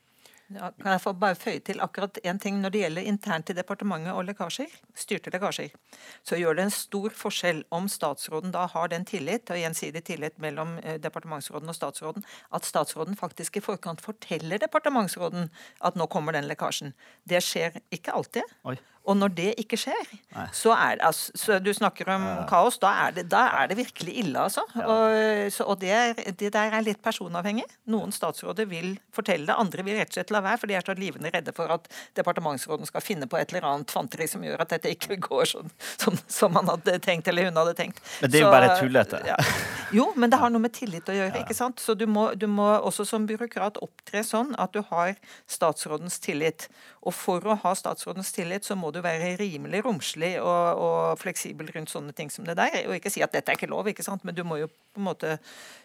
Ja, 0.51 0.73
kan 0.83 0.97
jeg 0.97 1.03
få 1.05 1.13
bare 1.15 1.37
føye 1.39 1.61
til 1.63 1.79
akkurat 1.79 2.19
én 2.27 2.39
ting 2.43 2.57
når 2.59 2.73
det 2.75 2.81
gjelder 2.83 3.07
internt 3.07 3.53
i 3.53 3.55
departementet 3.55 4.17
og 4.19 4.25
lekkasjer, 4.27 4.73
styrte 4.99 5.31
lekkasjer, 5.31 5.71
så 6.27 6.39
gjør 6.41 6.59
det 6.59 6.65
en 6.67 6.75
stor 6.75 7.15
forskjell 7.15 7.61
om 7.77 7.87
statsråden 7.91 8.51
da 8.57 8.65
har 8.73 8.91
den 8.91 9.07
tillit, 9.07 9.47
og 9.47 9.61
gjensidig 9.61 10.03
tillit 10.09 10.41
mellom 10.43 10.75
eh, 10.83 10.99
departementsråden 10.99 11.71
og 11.71 11.79
statsråden, 11.79 12.27
at 12.51 12.67
statsråden 12.67 13.19
faktisk 13.21 13.61
i 13.61 13.63
forkant 13.63 14.03
forteller 14.03 14.59
departementsråden 14.59 15.53
at 15.87 16.01
nå 16.01 16.11
kommer 16.11 16.35
den 16.35 16.51
lekkasjen. 16.51 16.97
Det 17.23 17.45
skjer 17.47 17.79
ikke 17.95 18.19
alltid. 18.19 18.59
Oi. 18.67 18.75
Og 19.09 19.17
når 19.17 19.33
det 19.33 19.49
ikke 19.63 19.79
skjer, 19.81 20.11
så 20.53 20.75
er 20.77 20.99
det 20.99 21.07
altså, 21.09 21.33
så 21.35 21.59
Du 21.65 21.71
snakker 21.75 22.09
om 22.13 22.25
ja. 22.27 22.35
kaos. 22.49 22.77
Da 22.83 22.91
er, 23.07 23.15
det, 23.17 23.25
da 23.33 23.47
er, 23.63 23.71
det, 23.71 23.79
virkelig 23.81 24.13
ille, 24.23 24.37
altså. 24.39 24.65
Ja. 24.77 24.87
Og, 24.87 25.53
så, 25.55 25.65
og 25.65 25.81
det, 25.81 25.95
det, 26.39 26.53
der 26.53 26.77
er 26.77 26.85
litt 26.85 27.01
personavhengig. 27.03 27.65
Noen 27.91 28.13
statsråder 28.13 28.69
vil 28.71 28.93
fortelle 29.17 29.49
det, 29.49 29.57
andre 29.57 29.87
vil 29.87 29.97
rett 29.99 30.13
og 30.13 30.19
slett 30.19 30.35
la 30.35 30.43
være, 30.45 30.61
for 30.61 30.71
de 30.71 30.77
er 30.77 30.85
så 30.87 30.97
livende 30.99 31.33
redde 31.33 31.55
for 31.57 31.73
at 31.73 31.89
departementsråden 32.19 32.89
skal 32.89 33.05
finne 33.05 33.29
på 33.31 33.41
et 33.41 33.55
eller 33.55 33.71
annet 33.71 33.95
fanteri 33.95 34.29
som 34.31 34.45
gjør 34.45 34.67
at 34.67 34.77
dette 34.77 34.93
ikke 34.93 35.17
går 35.25 35.49
sånn, 35.55 35.73
som, 36.03 36.21
som 36.29 36.61
han 36.61 36.69
hadde 36.71 36.99
tenkt, 37.05 37.33
eller 37.33 37.49
hun 37.49 37.61
hadde 37.63 37.75
tenkt. 37.81 38.05
Men 38.21 38.35
det 38.35 38.43
er 38.43 38.47
jo 38.47 38.53
bare 38.53 38.77
tullete. 38.79 39.25
Ja. 39.27 39.41
Jo, 39.91 40.11
men 40.15 40.31
det 40.31 40.39
har 40.39 40.53
noe 40.53 40.63
med 40.63 40.75
tillit 40.77 41.09
å 41.11 41.17
gjøre, 41.17 41.41
ikke 41.43 41.57
sant. 41.57 41.81
Så 41.83 41.97
du 41.99 42.07
må, 42.07 42.29
du 42.39 42.47
må 42.51 42.69
også 42.79 43.07
som 43.09 43.25
byråkrat 43.27 43.81
opptre 43.83 44.23
sånn 44.27 44.53
at 44.61 44.77
du 44.77 44.85
har 44.93 45.17
statsrådens 45.51 46.21
tillit. 46.23 46.69
Og 47.01 47.17
for 47.17 47.45
å 47.49 47.57
ha 47.63 47.73
statsrådens 47.75 48.31
tillit, 48.37 48.67
så 48.69 48.77
må 48.79 48.90
du 48.95 49.01
være 49.05 49.37
rimelig 49.41 49.85
romslig 49.85 50.35
og, 50.41 50.81
og 50.81 51.21
fleksibel 51.21 51.71
rundt 51.75 51.93
sånne 51.93 52.15
ting 52.17 52.33
som 52.33 52.47
det 52.49 52.57
der. 52.59 52.83
Og 52.89 52.97
ikke 52.97 53.13
si 53.13 53.23
at 53.25 53.33
dette 53.35 53.53
er 53.53 53.59
ikke 53.59 53.71
lov, 53.71 53.89
ikke 53.91 54.07
sant? 54.07 54.25
men 54.25 54.37
du 54.37 54.45
må 54.45 54.61
jo 54.61 54.69
på 54.71 55.01
en 55.01 55.09
måte 55.09 55.37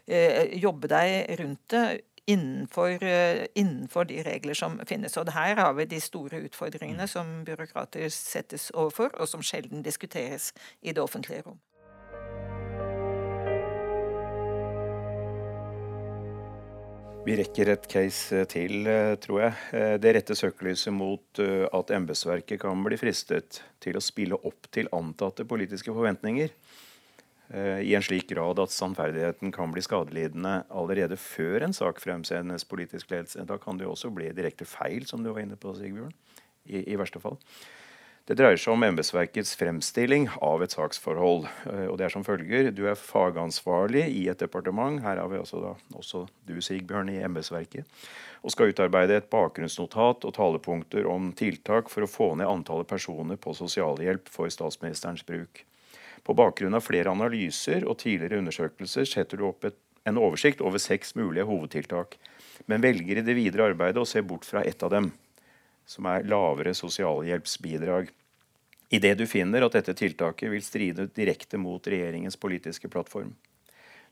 eh, 0.08 0.56
jobbe 0.62 0.92
deg 0.92 1.40
rundt 1.42 1.64
det. 1.76 1.86
Innenfor, 2.26 3.04
uh, 3.06 3.44
innenfor, 3.54 4.08
de 4.10 4.24
regler 4.26 4.58
som 4.58 4.80
finnes. 4.90 5.14
Og 5.22 5.30
her 5.30 5.60
har 5.62 5.76
vi 5.78 5.86
de 5.86 6.00
store 6.02 6.40
utfordringene 6.48 7.06
som 7.06 7.44
byråkrater 7.46 8.10
settes 8.10 8.72
overfor, 8.74 9.14
og 9.22 9.30
som 9.30 9.46
sjelden 9.46 9.86
diskuteres 9.86 10.50
i 10.82 10.90
det 10.90 11.04
offentlige 11.04 11.44
rom. 11.46 11.60
Vi 17.26 17.34
rekker 17.34 17.72
et 17.74 17.86
case 17.90 18.38
eh, 18.38 18.46
til, 18.46 18.86
eh, 18.86 19.16
tror 19.18 19.40
jeg. 19.42 19.54
Eh, 19.74 19.94
det 19.98 20.12
retter 20.14 20.38
søkelyset 20.38 20.94
mot 20.94 21.40
at 21.42 21.94
embetsverket 21.96 22.60
kan 22.62 22.84
bli 22.86 23.00
fristet 23.02 23.64
til 23.82 23.98
å 23.98 24.04
spille 24.04 24.38
opp 24.46 24.70
til 24.70 24.92
antatte 24.94 25.48
politiske 25.50 25.94
forventninger. 25.94 26.54
I 27.56 27.92
en 27.94 28.02
slik 28.02 28.26
grad 28.32 28.58
at 28.58 28.74
sannferdigheten 28.74 29.52
kan 29.54 29.70
bli 29.70 29.84
skadelidende 29.86 30.64
allerede 30.74 31.14
før 31.22 31.68
en 31.68 31.76
sak 31.78 32.00
fremsendes 32.02 32.66
politisk 32.66 33.12
ledelse. 33.14 33.46
Da 33.46 33.60
kan 33.62 33.78
det 33.78 33.86
jo 33.86 33.92
også 33.94 34.10
bli 34.10 34.32
direkte 34.34 34.66
feil, 34.66 35.06
som 35.06 35.22
du 35.22 35.30
var 35.30 35.44
inne 35.44 35.58
på, 35.62 35.76
Sigbjørn. 35.78 36.16
I, 36.66 36.82
i 36.90 36.98
verste 36.98 37.22
fall. 37.22 37.38
Det 38.26 38.34
dreier 38.40 38.58
seg 38.58 38.74
om 38.74 38.82
embetsverkets 38.82 39.52
fremstilling 39.54 40.24
av 40.42 40.64
et 40.66 40.74
saksforhold. 40.74 41.44
Eh, 41.70 41.84
og 41.86 42.00
det 42.00 42.08
er 42.08 42.14
som 42.16 42.24
følger. 42.26 42.72
Du 42.74 42.88
er 42.90 42.98
fagansvarlig 42.98 44.08
i 44.10 44.24
et 44.32 44.40
departement. 44.42 44.98
Her 45.04 45.20
har 45.22 45.30
vi 45.30 45.38
også, 45.38 45.60
da, 45.62 45.74
også 45.94 46.24
du, 46.50 46.56
Sigbjørn, 46.58 47.12
i 47.14 47.20
embetsverket. 47.22 47.86
Og 48.42 48.54
skal 48.54 48.72
utarbeide 48.74 49.20
et 49.20 49.30
bakgrunnsnotat 49.30 50.26
og 50.26 50.34
talepunkter 50.34 51.06
om 51.10 51.28
tiltak 51.38 51.92
for 51.94 52.06
å 52.06 52.10
få 52.10 52.32
ned 52.40 52.50
antallet 52.50 52.90
personer 52.90 53.38
på 53.38 53.54
sosialhjelp 53.58 54.32
for 54.34 54.50
statsministerens 54.50 55.22
bruk. 55.26 55.62
På 56.26 56.34
bakgrunn 56.34 56.74
av 56.74 56.82
flere 56.82 57.14
analyser 57.14 57.86
og 57.86 58.00
tidligere 58.02 58.42
undersøkelser 58.42 59.06
setter 59.06 59.38
du 59.38 59.46
opp 59.52 59.70
et, 59.70 59.78
en 60.10 60.18
oversikt 60.18 60.66
over 60.66 60.82
seks 60.82 61.14
mulige 61.14 61.46
hovedtiltak, 61.46 62.18
men 62.66 62.82
velger 62.82 63.22
i 63.22 63.26
det 63.26 63.38
videre 63.38 63.70
arbeidet 63.70 64.02
å 64.02 64.10
se 64.10 64.26
bort 64.26 64.50
fra 64.50 64.66
ett 64.66 64.82
av 64.82 64.94
dem 64.98 65.12
som 65.86 66.08
er 66.10 66.26
lavere 66.28 66.74
sosialhjelpsbidrag. 66.78 68.10
Idet 68.90 69.18
du 69.18 69.26
finner 69.28 69.66
at 69.66 69.76
dette 69.78 69.96
tiltaket 69.98 70.52
vil 70.52 70.64
stride 70.64 71.08
direkte 71.16 71.58
mot 71.58 71.88
regjeringens 71.88 72.38
politiske 72.38 72.90
plattform. 72.92 73.34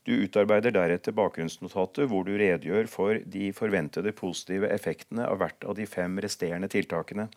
Du 0.03 0.11
utarbeider 0.17 0.73
deretter 0.75 1.15
bakgrunnsnotatet 1.15 2.09
hvor 2.11 2.25
du 2.27 2.33
redegjør 2.35 2.89
for 2.91 3.21
de 3.35 3.51
forventede 3.55 4.11
positive 4.17 4.67
effektene 4.75 5.23
av 5.29 5.39
hvert 5.39 5.63
av 5.63 5.77
de 5.77 5.85
fem 5.87 6.17
resterende 6.19 6.67
tiltakene, 6.67 7.29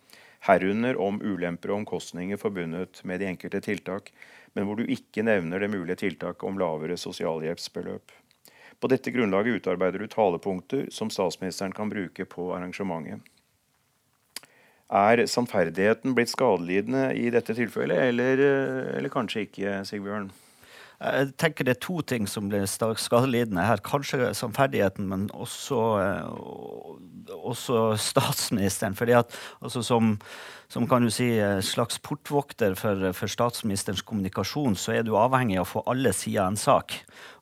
herunder 0.49 0.99
om 0.99 1.21
ulemper 1.23 1.71
og 1.71 1.83
omkostninger 1.83 2.41
forbundet 2.41 3.05
med 3.07 3.23
de 3.23 3.31
enkelte 3.31 3.63
tiltak, 3.63 4.11
men 4.55 4.67
hvor 4.67 4.81
du 4.81 4.91
ikke 4.91 5.23
nevner 5.23 5.63
det 5.63 5.71
mulige 5.71 6.01
tiltaket 6.03 6.49
om 6.49 6.59
lavere 6.59 6.99
sosialhjelpsbeløp. 6.99 8.11
På 8.81 8.91
dette 8.91 9.15
grunnlaget 9.15 9.61
utarbeider 9.61 10.03
du 10.03 10.11
talepunkter 10.11 10.91
som 10.91 11.11
statsministeren 11.13 11.73
kan 11.73 11.93
bruke 11.93 12.27
på 12.29 12.51
arrangementet. 12.57 13.23
Er 14.87 15.25
sannferdigheten 15.27 16.15
blitt 16.15 16.31
skadelidende 16.31 17.09
i 17.19 17.31
dette 17.35 17.55
tilfellet, 17.59 17.99
eller, 18.13 18.39
eh, 18.39 18.99
eller 18.99 19.11
kanskje 19.11 19.47
ikke, 19.49 19.81
Sigbjørn? 19.85 20.31
Jeg 20.97 21.37
tenker 21.37 21.65
Det 21.65 21.77
er 21.77 21.81
to 21.81 22.01
ting 22.01 22.27
som 22.27 22.49
blir 22.49 22.65
skadelidende 22.65 23.67
her. 23.67 23.77
Kanskje 23.85 24.33
sannferdigheten, 24.33 25.09
men 25.09 25.29
også, 25.35 25.81
eh, 26.01 27.35
også 27.37 27.99
statsministeren. 27.99 28.95
fordi 28.95 29.13
at 29.13 29.27
altså 29.61 29.83
som 29.83 30.19
som 30.69 30.87
kan 30.91 31.05
du 31.05 31.11
si 31.15 31.29
eh, 31.39 31.61
slags 31.65 31.99
portvokter 32.03 32.75
for, 32.79 33.09
for, 33.17 33.31
statsministerens 33.31 34.03
kommunikasjon, 34.07 34.77
så 34.79 34.97
er 34.97 35.07
du 35.07 35.15
avhengig 35.19 35.61
av 35.61 35.67
å 35.67 35.71
få 35.71 35.83
alle 35.91 36.13
sider 36.17 36.45
av 36.45 36.53
en 36.53 36.61
sak. 36.61 36.97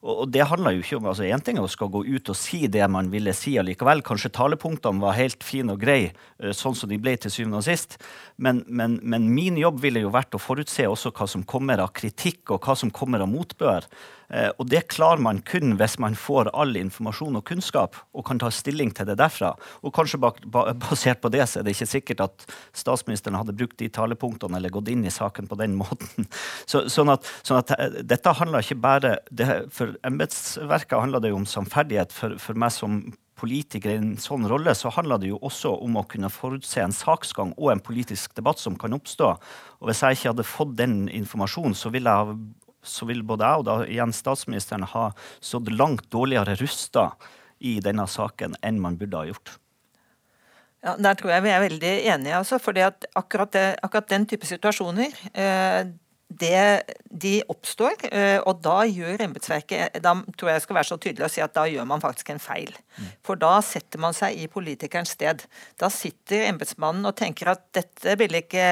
Og, 0.05 0.11
og, 0.13 0.25
det 0.33 0.45
handler 0.49 0.75
jo 0.75 0.83
ikke 0.83 0.99
om 0.99 1.09
altså 1.09 1.25
Én 1.25 1.43
ting 1.43 1.57
er 1.57 1.65
å 1.65 1.71
skal 1.71 1.89
gå 1.93 2.03
ut 2.05 2.31
og 2.31 2.37
si 2.37 2.65
det 2.71 2.85
man 2.91 3.09
ville 3.13 3.33
si 3.37 3.55
allikevel. 3.61 4.03
Kanskje 4.05 4.33
talepunktene 4.35 5.01
var 5.01 5.17
helt 5.17 5.45
fine 5.45 5.73
og 5.73 5.81
greie, 5.81 6.13
eh, 6.39 6.53
sånn 6.55 6.77
som 6.77 6.91
de 6.91 6.99
ble 7.01 7.15
til 7.17 7.33
syvende 7.33 7.61
og 7.63 7.67
sist. 7.67 7.97
Men, 8.37 8.63
men, 8.67 8.99
men 9.01 9.31
min 9.33 9.57
jobb 9.61 9.81
ville 9.83 10.05
jo 10.05 10.13
vært 10.13 10.37
å 10.37 10.41
forutse 10.41 10.85
også 10.89 11.13
hva 11.15 11.29
som 11.29 11.47
kommer 11.47 11.81
av 11.81 11.95
kritikk, 11.97 12.53
og 12.53 12.61
hva 12.67 12.77
som 12.77 12.93
kommer 12.93 13.25
av 13.25 13.31
motbør. 13.31 13.89
Eh, 14.29 14.49
og 14.57 14.69
det 14.71 14.87
klarer 14.89 15.21
man 15.21 15.41
kun 15.45 15.75
hvis 15.79 15.97
man 16.01 16.17
får 16.17 16.49
all 16.57 16.73
informasjon 16.79 17.37
og 17.37 17.45
kunnskap 17.45 17.97
og 18.15 18.25
kan 18.25 18.39
ta 18.41 18.49
stilling 18.53 18.93
til 18.95 19.09
det 19.09 19.17
derfra. 19.21 19.53
Og 19.85 19.93
kanskje 19.95 20.21
basert 20.21 21.21
på 21.21 21.31
det 21.33 21.45
så 21.49 21.61
er 21.61 21.67
det 21.67 21.75
ikke 21.75 21.91
sikkert 21.91 22.23
at 22.25 22.47
statsministeren 22.73 23.14
hadde 23.23 23.55
brukt 23.55 23.77
de 23.79 23.89
talepunktene 23.89 24.57
eller 24.57 24.73
gått 24.73 24.89
inn 24.91 25.05
i 25.05 25.13
saken 25.13 25.47
på 25.47 25.57
den 25.59 25.75
måten. 25.79 26.27
Så, 26.71 26.85
sånn, 26.91 27.11
at, 27.13 27.27
sånn 27.47 27.61
at, 27.61 27.75
eh, 27.77 28.01
dette 28.03 28.33
handler 28.39 28.65
ikke 28.65 28.81
bare 28.83 29.17
det, 29.31 29.47
For 29.73 29.95
embetsverket 30.05 30.99
handler 30.99 31.23
det 31.23 31.31
jo 31.31 31.39
om 31.39 31.47
samferdighet. 31.49 32.13
For, 32.15 32.35
for 32.41 32.59
meg 32.59 32.73
som 32.75 32.99
politiker 33.35 33.91
i 33.91 33.99
en 33.99 34.13
sånn 34.21 34.47
rolle, 34.47 34.71
så 34.77 34.91
handler 34.95 35.19
det 35.19 35.31
jo 35.33 35.39
også 35.43 35.73
om 35.83 35.97
å 35.99 36.05
kunne 36.07 36.31
forutse 36.31 36.79
en 36.83 36.95
saksgang 36.95 37.51
og 37.57 37.73
en 37.73 37.83
politisk 37.83 38.35
debatt 38.37 38.61
som 38.61 38.77
kan 38.79 38.95
oppstå. 38.95 39.33
Og 39.81 39.89
Hvis 39.89 40.03
jeg 40.03 40.19
ikke 40.19 40.31
hadde 40.31 40.47
fått 40.47 40.77
den 40.79 41.01
informasjonen, 41.11 41.75
så 41.75 41.91
ville 41.93 42.11
jeg 42.11 42.37
så 42.85 43.07
vil 43.09 43.23
både 43.25 43.47
jeg 43.49 43.61
og 43.61 43.65
da 43.65 43.75
igjen 43.89 44.13
statsministeren 44.13 44.85
ha 44.91 45.07
stått 45.41 45.71
langt 45.73 46.05
dårligere 46.13 46.53
rusta 46.59 47.09
i 47.65 47.79
denne 47.83 48.05
saken 48.05 48.57
enn 48.65 48.81
man 48.83 48.97
burde 48.99 49.21
ha 49.21 49.29
gjort. 49.31 49.55
Ja, 50.85 50.95
Der 51.01 51.17
tror 51.17 51.33
jeg 51.33 51.43
vi 51.43 51.49
er 51.49 51.63
veldig 51.63 51.93
enige. 52.13 52.37
Altså, 52.37 52.59
fordi 52.61 52.83
at 52.85 53.07
akkurat, 53.17 53.53
det, 53.53 53.65
akkurat 53.83 54.09
den 54.09 54.27
type 54.29 54.45
situasjoner 54.45 55.15
eh, 55.33 55.87
det, 56.27 56.81
de 57.05 57.35
oppstår, 57.53 58.07
eh, 58.09 58.39
og 58.41 58.57
da 58.65 58.79
gjør 58.89 59.21
embetsverket 59.27 59.99
Da 60.01 60.15
tror 60.33 60.49
jeg 60.49 60.57
jeg 60.57 60.63
skal 60.63 60.77
være 60.79 60.89
så 60.89 60.97
tydelig 60.97 61.25
å 61.27 61.29
si 61.31 61.43
at 61.43 61.53
da 61.53 61.67
gjør 61.69 61.85
man 61.85 62.01
faktisk 62.01 62.31
en 62.33 62.41
feil. 62.41 62.71
Mm. 62.97 63.11
For 63.27 63.37
da 63.39 63.51
setter 63.63 64.01
man 64.01 64.15
seg 64.15 64.39
i 64.41 64.47
politikerens 64.49 65.13
sted. 65.13 65.43
Da 65.79 65.89
sitter 65.93 66.47
embetsmannen 66.47 67.05
og 67.05 67.15
tenker 67.19 67.51
at 67.53 67.67
dette 67.77 68.15
vil 68.17 68.39
ikke 68.41 68.65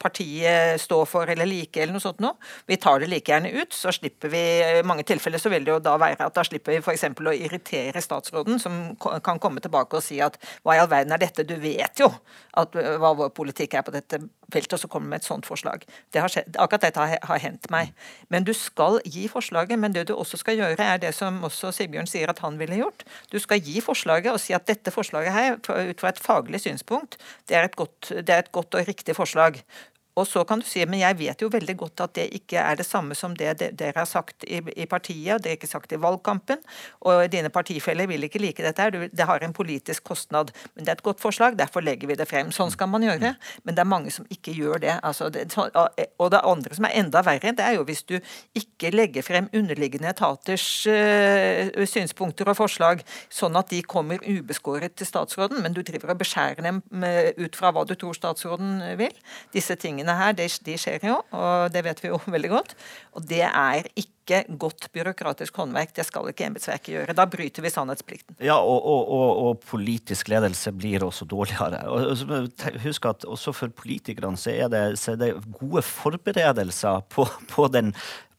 partiet 0.00 0.80
stå 0.80 1.02
for 1.10 1.28
eller 1.30 1.48
like, 1.48 1.76
eller 1.76 1.94
noe 1.94 2.02
sånt 2.02 2.22
noe. 2.24 2.38
Vi 2.70 2.78
tar 2.80 3.02
det 3.02 3.10
like 3.12 3.30
gjerne 3.30 3.52
ut, 3.52 3.76
så 3.76 3.92
slipper 3.92 4.32
vi 4.32 4.42
I 4.80 4.86
mange 4.86 5.04
tilfeller 5.06 5.42
så 5.42 5.52
vil 5.52 5.66
det 5.66 5.74
jo 5.74 5.82
da 5.84 5.98
være 6.00 6.24
at 6.24 6.38
da 6.38 6.46
slipper 6.46 6.72
vi 6.72 6.80
f.eks. 6.80 7.04
å 7.12 7.36
irritere 7.36 8.02
statsråden, 8.02 8.58
som 8.62 8.80
kan 8.96 9.42
komme 9.42 9.60
tilbake 9.60 10.00
og 10.00 10.06
si 10.06 10.22
at 10.24 10.40
hva 10.64 10.78
i 10.78 10.80
all 10.80 10.90
verden 10.90 11.12
er 11.12 11.20
dette, 11.20 11.44
du 11.44 11.56
vet 11.60 12.00
jo 12.00 12.08
at, 12.56 12.74
hva 12.74 13.12
vår 13.18 13.34
politikk 13.36 13.76
er 13.76 13.84
på 13.86 13.94
dette 13.94 14.22
feltet, 14.52 14.76
og 14.76 14.82
så 14.82 14.90
kommer 14.90 15.12
med 15.12 15.22
et 15.22 15.28
sånt 15.28 15.46
forslag. 15.48 15.84
Det 16.12 16.22
har 16.22 16.32
skjedd, 16.32 16.56
akkurat 16.60 16.86
dette 16.86 16.93
har, 16.98 17.16
har 17.22 17.40
hendt 17.42 17.70
meg. 17.72 17.92
Men 18.32 18.46
du 18.46 18.52
skal 18.56 19.00
gi 19.04 19.26
forslaget. 19.30 19.78
Men 19.80 19.94
det 19.94 20.06
du 20.08 20.14
også 20.16 20.40
skal 20.40 20.58
gjøre, 20.60 20.78
er 20.78 21.00
det 21.02 21.14
som 21.16 21.42
også 21.46 21.72
Sigbjørn 21.74 22.10
sier 22.10 22.30
at 22.30 22.42
han 22.44 22.58
ville 22.60 22.78
gjort. 22.80 23.06
Du 23.32 23.38
skal 23.42 23.62
gi 23.64 23.80
forslaget 23.84 24.32
og 24.32 24.40
si 24.42 24.54
at 24.56 24.66
dette 24.68 24.92
forslaget 24.94 25.34
her, 25.34 25.58
ut 25.58 26.00
fra 26.00 26.12
et 26.12 26.22
faglig 26.22 26.60
synspunkt, 26.64 27.18
det 27.48 27.56
er 27.58 27.68
et 27.68 27.76
godt, 27.76 28.10
det 28.10 28.30
er 28.30 28.44
et 28.44 28.52
godt 28.52 28.74
og 28.74 28.88
riktig 28.88 29.16
forslag. 29.16 29.60
Og 30.14 30.26
så 30.30 30.44
kan 30.46 30.60
du 30.62 30.66
si, 30.66 30.84
men 30.86 31.00
jeg 31.00 31.18
vet 31.18 31.42
jo 31.42 31.50
veldig 31.50 31.74
godt 31.78 32.04
at 32.04 32.14
det 32.18 32.28
ikke 32.36 32.60
er 32.62 32.78
det 32.78 32.86
samme 32.86 33.16
som 33.18 33.34
det 33.38 33.56
dere 33.60 33.96
har 33.96 34.06
sagt 34.06 34.44
i, 34.46 34.60
partiet, 34.86 35.34
og 35.34 35.42
det 35.42 35.50
er 35.50 35.58
ikke 35.58 35.70
sagt 35.70 35.92
i 35.92 35.98
valgkampen. 36.00 36.60
Og 37.08 37.24
dine 37.32 37.50
partifeller 37.50 38.06
vil 38.10 38.26
ikke 38.26 38.42
like 38.42 38.62
dette 38.62 38.82
her. 38.82 39.08
Det 39.10 39.26
har 39.26 39.42
en 39.42 39.56
politisk 39.56 40.04
kostnad. 40.06 40.52
Men 40.74 40.84
det 40.84 40.92
er 40.92 41.00
et 41.00 41.06
godt 41.06 41.22
forslag, 41.22 41.58
derfor 41.58 41.82
legger 41.82 42.10
vi 42.10 42.18
det 42.18 42.28
frem. 42.30 42.52
Sånn 42.54 42.70
skal 42.74 42.90
man 42.92 43.02
gjøre. 43.06 43.34
Men 43.64 43.74
det 43.74 43.82
er 43.82 43.90
mange 43.90 44.12
som 44.14 44.28
ikke 44.30 44.54
gjør 44.54 44.82
det. 44.84 44.98
Altså 45.02 45.30
det 45.34 45.48
og 45.54 46.30
det 46.30 46.40
andre 46.44 46.76
som 46.76 46.86
er 46.86 46.96
enda 47.00 47.22
verre, 47.26 47.52
det 47.56 47.64
er 47.64 47.76
jo 47.78 47.84
hvis 47.88 48.04
du 48.06 48.14
ikke 48.56 48.92
legger 48.94 49.24
frem 49.26 49.48
underliggende 49.54 50.10
etaters 50.12 50.66
uh, 50.90 51.84
synspunkter 51.88 52.48
og 52.50 52.58
forslag, 52.58 53.02
sånn 53.32 53.56
at 53.58 53.72
de 53.72 53.82
kommer 53.82 54.22
ubeskåret 54.22 54.94
til 54.98 55.08
statsråden, 55.08 55.62
men 55.64 55.74
du 55.74 55.82
driver 55.82 56.14
og 56.14 56.20
beskjærer 56.22 56.62
dem 56.64 56.82
ut 57.40 57.58
fra 57.58 57.72
hva 57.74 57.84
du 57.88 57.94
tror 57.98 58.16
statsråden 58.16 58.78
vil. 59.00 59.14
Disse 59.54 59.76
tingene 59.80 60.03
tingene 60.04 60.18
her, 60.18 60.34
de, 60.36 60.48
de 60.64 60.76
skjer 60.78 61.06
jo, 61.08 61.20
og 61.32 61.72
det 61.72 61.84
vet 61.84 62.02
vi 62.02 62.10
jo 62.12 62.18
veldig 62.36 62.50
godt. 62.52 62.74
Og 63.16 63.24
det 63.28 63.44
er 63.46 63.88
ikke 63.96 64.42
godt 64.58 64.88
byråkratisk 64.92 65.56
håndverk. 65.56 65.92
Det 65.94 66.06
skal 66.06 66.28
ikke 66.30 66.46
embetsverket 66.48 66.92
gjøre. 66.94 67.16
Da 67.16 67.26
bryter 67.28 67.64
vi 67.64 67.72
sannhetsplikten. 67.72 68.36
Ja, 68.40 68.56
og, 68.56 68.80
og, 68.80 69.08
og, 69.12 69.30
og, 69.44 69.64
politisk 69.68 70.28
ledelse 70.32 70.72
blir 70.72 71.04
også 71.04 71.28
dårligere. 71.28 71.82
husk 72.84 73.06
at 73.06 73.24
også 73.24 73.52
for 73.52 73.68
politikerne 73.68 74.40
så 74.40 74.54
er 74.54 74.70
det, 74.72 74.84
så 74.98 75.12
er 75.14 75.20
det 75.20 75.32
gode 75.58 75.82
forberedelser 75.84 77.04
på, 77.12 77.28
på 77.52 77.68
den 77.68 77.92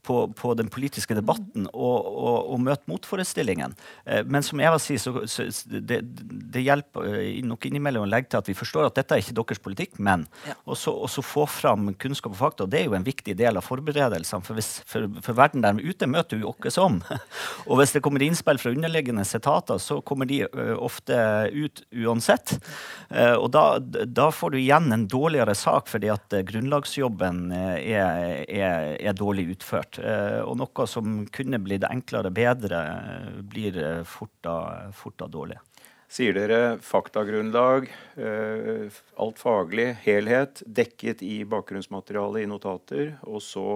på, 0.05 0.27
på, 0.37 0.53
den 0.57 0.69
politiske 0.71 1.15
debatten 1.17 1.65
og, 1.73 2.05
og, 2.05 2.51
og 2.53 2.61
møte 2.61 2.89
motforestillingen. 2.91 3.73
Eh, 4.05 4.21
men 4.29 4.45
som 4.45 4.61
Eva 4.61 4.77
sier, 4.81 5.01
så, 5.01 5.25
så 5.29 5.47
det, 5.65 6.01
det, 6.05 6.63
hjelper 6.63 7.09
eh, 7.09 7.41
nok 7.45 7.65
innimellom 7.69 8.05
å 8.05 8.09
legge 8.09 8.31
til 8.31 8.41
at 8.41 8.51
vi 8.51 8.57
forstår 8.57 8.89
at 8.89 8.99
dette 8.99 9.17
er 9.17 9.23
ikke 9.23 9.37
deres 9.39 9.63
politikk, 9.65 9.97
men 9.97 10.27
ja. 10.45 10.57
også, 10.69 11.25
få 11.25 11.47
fram 11.49 11.89
kunnskap 12.01 12.35
og 12.35 12.39
fakta. 12.39 12.65
og 12.65 12.73
Det 12.73 12.83
er 12.83 12.89
jo 12.89 12.97
en 12.97 13.07
viktig 13.07 13.35
del 13.39 13.57
av 13.57 13.65
forberedelsene. 13.65 14.45
For, 14.45 14.57
hvis, 14.57 14.71
for, 14.89 15.09
for 15.25 15.37
verden 15.37 15.65
der 15.65 15.81
ute 15.81 16.09
møter 16.09 16.41
jo 16.41 16.53
oss 16.53 16.79
om. 16.81 16.99
og 17.69 17.81
hvis 17.81 17.95
det 17.95 18.03
kommer 18.05 18.23
innspill 18.25 18.61
fra 18.61 18.73
underliggende 18.75 19.25
setater, 19.27 19.81
så 19.81 19.99
kommer 20.05 20.29
de 20.29 20.43
uh, 20.45 20.75
ofte 20.77 21.15
ut 21.55 21.81
uansett. 22.05 22.55
Og 23.39 23.47
da, 23.53 23.77
da, 23.79 24.27
får 24.33 24.53
du 24.53 24.57
igjen 24.59 24.91
en 24.91 25.05
dårligere 25.09 25.53
sak 25.57 25.87
fordi 25.89 26.09
at 26.11 26.33
grunnlagsjobben 26.47 27.51
er, 27.53 28.43
er, 28.43 28.87
er 28.97 29.17
dårlig 29.17 29.47
utført. 29.55 29.94
Eh, 29.99 30.41
og 30.43 30.57
noe 30.59 30.87
som 30.89 31.23
kunne 31.33 31.59
blitt 31.63 31.85
enklere 31.87 32.31
og 32.31 32.37
bedre, 32.37 32.81
blir 33.47 33.77
da, 33.77 34.57
fort 34.95 35.17
da 35.21 35.29
dårlig. 35.31 35.59
Sier 36.15 36.35
dere 36.37 36.77
faktagrunnlag, 36.85 37.89
eh, 38.21 38.99
alt 39.19 39.41
faglig, 39.41 39.89
helhet, 40.05 40.61
dekket 40.65 41.23
i 41.25 41.39
bakgrunnsmaterialet 41.49 42.45
i 42.45 42.49
notater, 42.49 43.15
og 43.25 43.41
så 43.43 43.67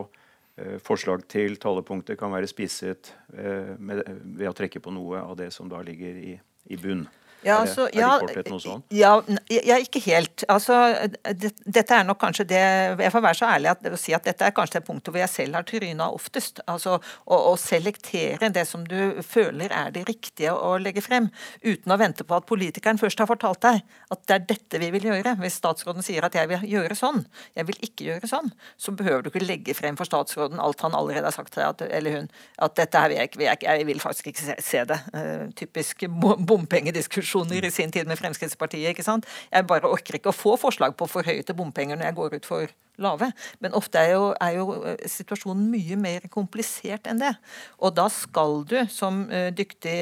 eh, 0.60 0.78
forslag 0.84 1.26
til 1.32 1.58
talepunkter 1.62 2.20
kan 2.20 2.32
være 2.36 2.50
spisset 2.50 3.14
ved 3.30 4.46
å 4.48 4.56
trekke 4.56 4.82
på 4.84 4.94
noe 4.94 5.24
av 5.26 5.36
det 5.42 5.50
som 5.56 5.72
da 5.72 5.82
ligger 5.86 6.22
i, 6.22 6.38
i 6.70 6.80
bunn? 6.80 7.08
Ja, 7.46 7.62
altså, 7.64 7.86
er, 7.88 8.24
det, 8.28 8.34
er 8.36 8.44
det 8.44 8.52
noe 8.52 8.60
sånt? 8.60 8.86
Ja, 8.92 9.14
ja, 9.48 9.78
ikke 9.80 10.02
helt. 10.04 10.44
Altså, 10.52 10.76
det, 11.24 11.54
dette 11.64 11.96
er 11.96 12.04
nok 12.08 12.20
kanskje 12.20 12.46
det 12.50 12.60
Jeg 12.60 13.14
får 13.14 13.24
være 13.24 13.38
så 13.40 13.48
ærlig 13.48 13.70
at, 13.72 13.86
å 13.88 14.00
si 14.00 14.16
at 14.16 14.26
dette 14.28 14.44
er 14.44 14.56
kanskje 14.56 14.80
det 14.80 14.88
punktet 14.90 15.14
hvor 15.14 15.22
jeg 15.22 15.32
selv 15.32 15.56
har 15.56 15.68
tryna 15.68 16.10
oftest. 16.12 16.60
Altså 16.68 16.98
å, 16.98 17.38
å, 17.38 17.54
selektere 17.60 18.52
det 18.52 18.66
som 18.68 18.84
du 18.88 19.22
føler 19.24 19.72
er 19.72 19.94
det 19.96 20.04
riktige 20.10 20.52
å 20.52 20.74
legge 20.84 21.04
frem, 21.06 21.30
uten 21.64 21.96
å 21.96 22.00
vente 22.02 22.26
på 22.28 22.36
at 22.36 22.48
politikeren 22.50 23.00
først 23.00 23.24
har 23.24 23.30
fortalt 23.30 23.64
deg 23.64 23.80
at 24.12 24.26
det 24.28 24.36
er 24.36 24.46
dette 24.52 24.84
vi 24.84 24.92
vil 24.98 25.08
gjøre. 25.12 25.38
Hvis 25.40 25.62
statsråden 25.62 26.04
sier 26.04 26.28
at 26.28 26.36
jeg 26.36 26.52
vil 26.52 26.68
gjøre 26.68 27.00
sånn, 27.00 27.24
jeg 27.56 27.70
vil 27.72 27.80
ikke 27.88 28.10
gjøre 28.10 28.32
sånn, 28.32 28.52
så 28.76 28.92
behøver 28.92 29.24
du 29.24 29.32
ikke 29.32 29.46
legge 29.46 29.78
frem 29.78 29.96
for 30.00 30.10
statsråden 30.10 30.60
alt 30.60 30.84
han 30.84 30.98
allerede 30.98 31.30
har 31.30 31.36
sagt 31.36 31.56
til 31.56 31.64
deg, 31.64 31.88
eller 31.96 32.20
hun, 32.20 32.30
at 32.60 32.76
dette 32.76 33.00
her 33.00 33.14
vil 33.14 33.22
jeg 33.22 33.32
ikke, 33.32 33.64
jeg, 33.64 33.88
vil 33.88 34.04
faktisk 34.04 34.32
ikke 34.34 34.44
se, 34.50 34.60
se 34.66 34.84
det. 34.90 35.00
Uh, 35.16 35.48
typisk 35.56 36.04
bompengediskusjon 36.10 37.29
diskusjoner 37.30 37.66
i 37.66 37.72
sin 37.72 37.92
tid 37.92 38.08
med 38.08 38.18
Fremskrittspartiet. 38.18 38.90
ikke 38.90 39.04
sant? 39.04 39.26
Jeg 39.52 39.68
bare 39.68 39.88
orker 39.88 40.18
ikke 40.18 40.32
å 40.32 40.36
få 40.36 40.58
forslag 40.58 40.96
på 40.98 41.08
forhøyede 41.08 41.54
bompenger 41.54 41.98
når 41.98 42.06
jeg 42.06 42.16
går 42.16 42.36
ut 42.36 42.46
for 42.46 42.68
lave. 43.00 43.32
Men 43.60 43.74
ofte 43.74 44.00
er 44.00 44.14
jo, 44.14 44.34
er 44.42 44.56
jo 44.58 44.84
eh, 44.84 45.08
situasjonen 45.08 45.70
mye 45.72 45.96
mer 45.96 46.28
komplisert 46.30 47.08
enn 47.08 47.22
det. 47.22 47.34
Og 47.80 47.94
da 47.96 48.10
skal 48.10 48.64
du 48.68 48.78
som 48.92 49.28
uh, 49.30 49.50
dyktig 49.56 49.96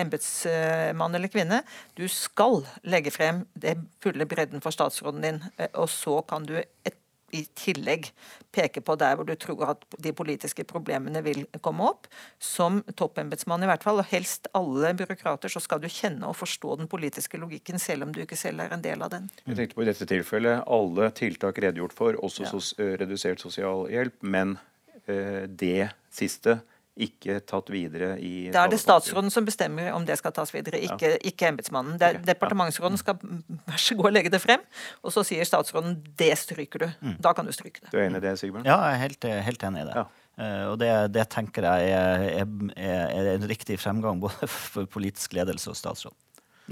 embetsmann 0.00 1.14
eller 1.14 1.28
-kvinne, 1.28 1.62
du 1.94 2.08
skal 2.08 2.64
legge 2.82 3.10
frem 3.10 3.46
det 3.54 3.76
fulle 4.02 4.26
bredden 4.26 4.60
for 4.60 4.70
statsråden 4.70 5.22
din. 5.22 5.42
Uh, 5.60 5.68
og 5.84 5.88
så 5.88 6.20
kan 6.22 6.46
du 6.46 6.56
et 6.58 6.99
i 7.36 7.44
tillegg 7.58 8.10
peke 8.54 8.82
på 8.84 8.96
der 8.98 9.16
hvor 9.16 9.28
du 9.28 9.34
tror 9.38 9.72
at 9.72 9.84
de 10.02 10.12
politiske 10.16 10.64
problemene 10.68 11.22
vil 11.26 11.44
komme 11.64 11.86
opp. 11.90 12.08
Som 12.42 12.80
toppembetsmann 12.98 13.64
i 13.64 13.70
hvert 13.70 13.84
fall, 13.86 14.00
og 14.02 14.10
helst 14.10 14.50
alle 14.56 14.92
byråkrater, 14.98 15.52
så 15.52 15.62
skal 15.62 15.82
du 15.82 15.88
kjenne 15.90 16.28
og 16.28 16.38
forstå 16.38 16.80
den 16.82 16.90
politiske 16.90 17.40
logikken, 17.40 17.78
selv 17.82 18.06
om 18.06 18.14
du 18.14 18.22
ikke 18.24 18.38
selv 18.38 18.64
er 18.64 18.74
en 18.74 18.84
del 18.84 19.04
av 19.06 19.12
den. 19.14 19.30
Jeg 19.44 19.58
tenkte 19.58 19.78
på 19.78 19.86
i 19.86 19.90
dette 19.90 20.08
tilfellet 20.10 20.66
alle 20.66 21.12
tiltak 21.16 21.62
redegjort 21.62 21.96
for, 21.96 22.18
også 22.18 22.46
ja. 22.46 22.52
sos 22.52 22.74
redusert 22.78 23.42
sosialhjelp, 23.42 24.20
men 24.22 24.58
eh, 25.06 25.46
det 25.46 25.90
siste 26.14 26.60
ikke 27.06 27.38
tatt 27.48 27.70
videre 27.72 28.12
i 28.20 28.50
Da 28.52 28.64
er 28.66 28.72
det 28.72 28.80
statsråden 28.82 29.32
som 29.32 29.46
bestemmer 29.48 29.90
om 29.94 30.06
det 30.08 30.18
skal 30.20 30.34
tas 30.36 30.52
videre, 30.54 30.80
ikke, 30.84 31.14
ja. 31.16 31.20
ikke 31.30 31.50
embetsmannen. 31.50 31.96
Okay. 31.96 32.20
Departementsråden 32.28 33.00
skal 33.00 33.18
vær 33.20 33.80
så 33.80 33.96
god 33.98 34.16
legge 34.16 34.32
det 34.32 34.42
frem, 34.42 34.64
og 35.04 35.14
så 35.14 35.24
sier 35.26 35.48
statsråden 35.48 35.98
det 36.20 36.32
stryker 36.40 36.84
du. 36.84 36.88
Mm. 37.00 37.18
Da 37.24 37.34
kan 37.36 37.48
du 37.48 37.54
stryke 37.56 37.82
det. 37.84 37.92
Du 37.92 37.98
er 37.98 38.08
enig 38.08 38.22
i 38.22 38.26
det, 38.28 38.36
Sigbjørn? 38.40 38.68
Ja, 38.68 38.78
jeg 38.88 38.98
er 38.98 39.04
helt, 39.06 39.30
helt 39.50 39.68
enig 39.70 39.84
i 39.84 39.90
det. 39.90 40.00
Ja. 40.02 40.08
Uh, 40.40 40.72
og 40.72 40.78
det, 40.80 40.88
det, 41.12 41.26
tenker 41.28 41.66
jeg 41.66 41.90
er, 41.92 42.22
er, 42.40 42.46
er, 42.80 43.26
en 43.34 43.44
riktig 43.50 43.76
fremgang 43.82 44.22
både 44.22 44.48
for 44.48 44.88
politisk 44.88 45.34
ledelse 45.36 45.72
og 45.72 45.76
statsråd. 45.76 46.16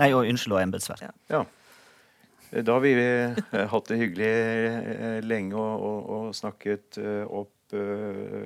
Nei, 0.00 0.12
og 0.14 0.28
unnskyld, 0.30 0.54
og 0.56 0.62
embetsverk. 0.62 1.02
Ja. 1.04 1.12
ja. 1.34 1.44
Da 2.64 2.78
har 2.78 2.80
vi 2.80 2.94
eh, 2.96 3.36
hatt 3.68 3.90
det 3.90 3.98
hyggelig 4.00 4.28
eh, 4.30 5.18
lenge 5.20 5.58
og, 5.58 5.82
og, 5.84 5.98
og 6.14 6.36
snakket 6.38 6.96
opp 7.02 7.74
uh, 7.76 8.37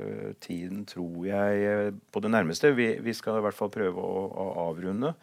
tiden, 0.52 0.84
tror 0.88 1.24
jeg, 1.26 1.64
eh, 1.66 1.88
på 2.12 2.22
det 2.22 2.30
nærmeste. 2.32 2.74
Vi, 2.76 2.92
vi, 3.02 3.14
skal 3.16 3.40
i 3.40 3.44
hvert 3.46 3.56
fall 3.56 3.72
prøve 3.72 4.04
å, 4.04 4.26
å 4.28 4.46
avrunde. 4.68 5.14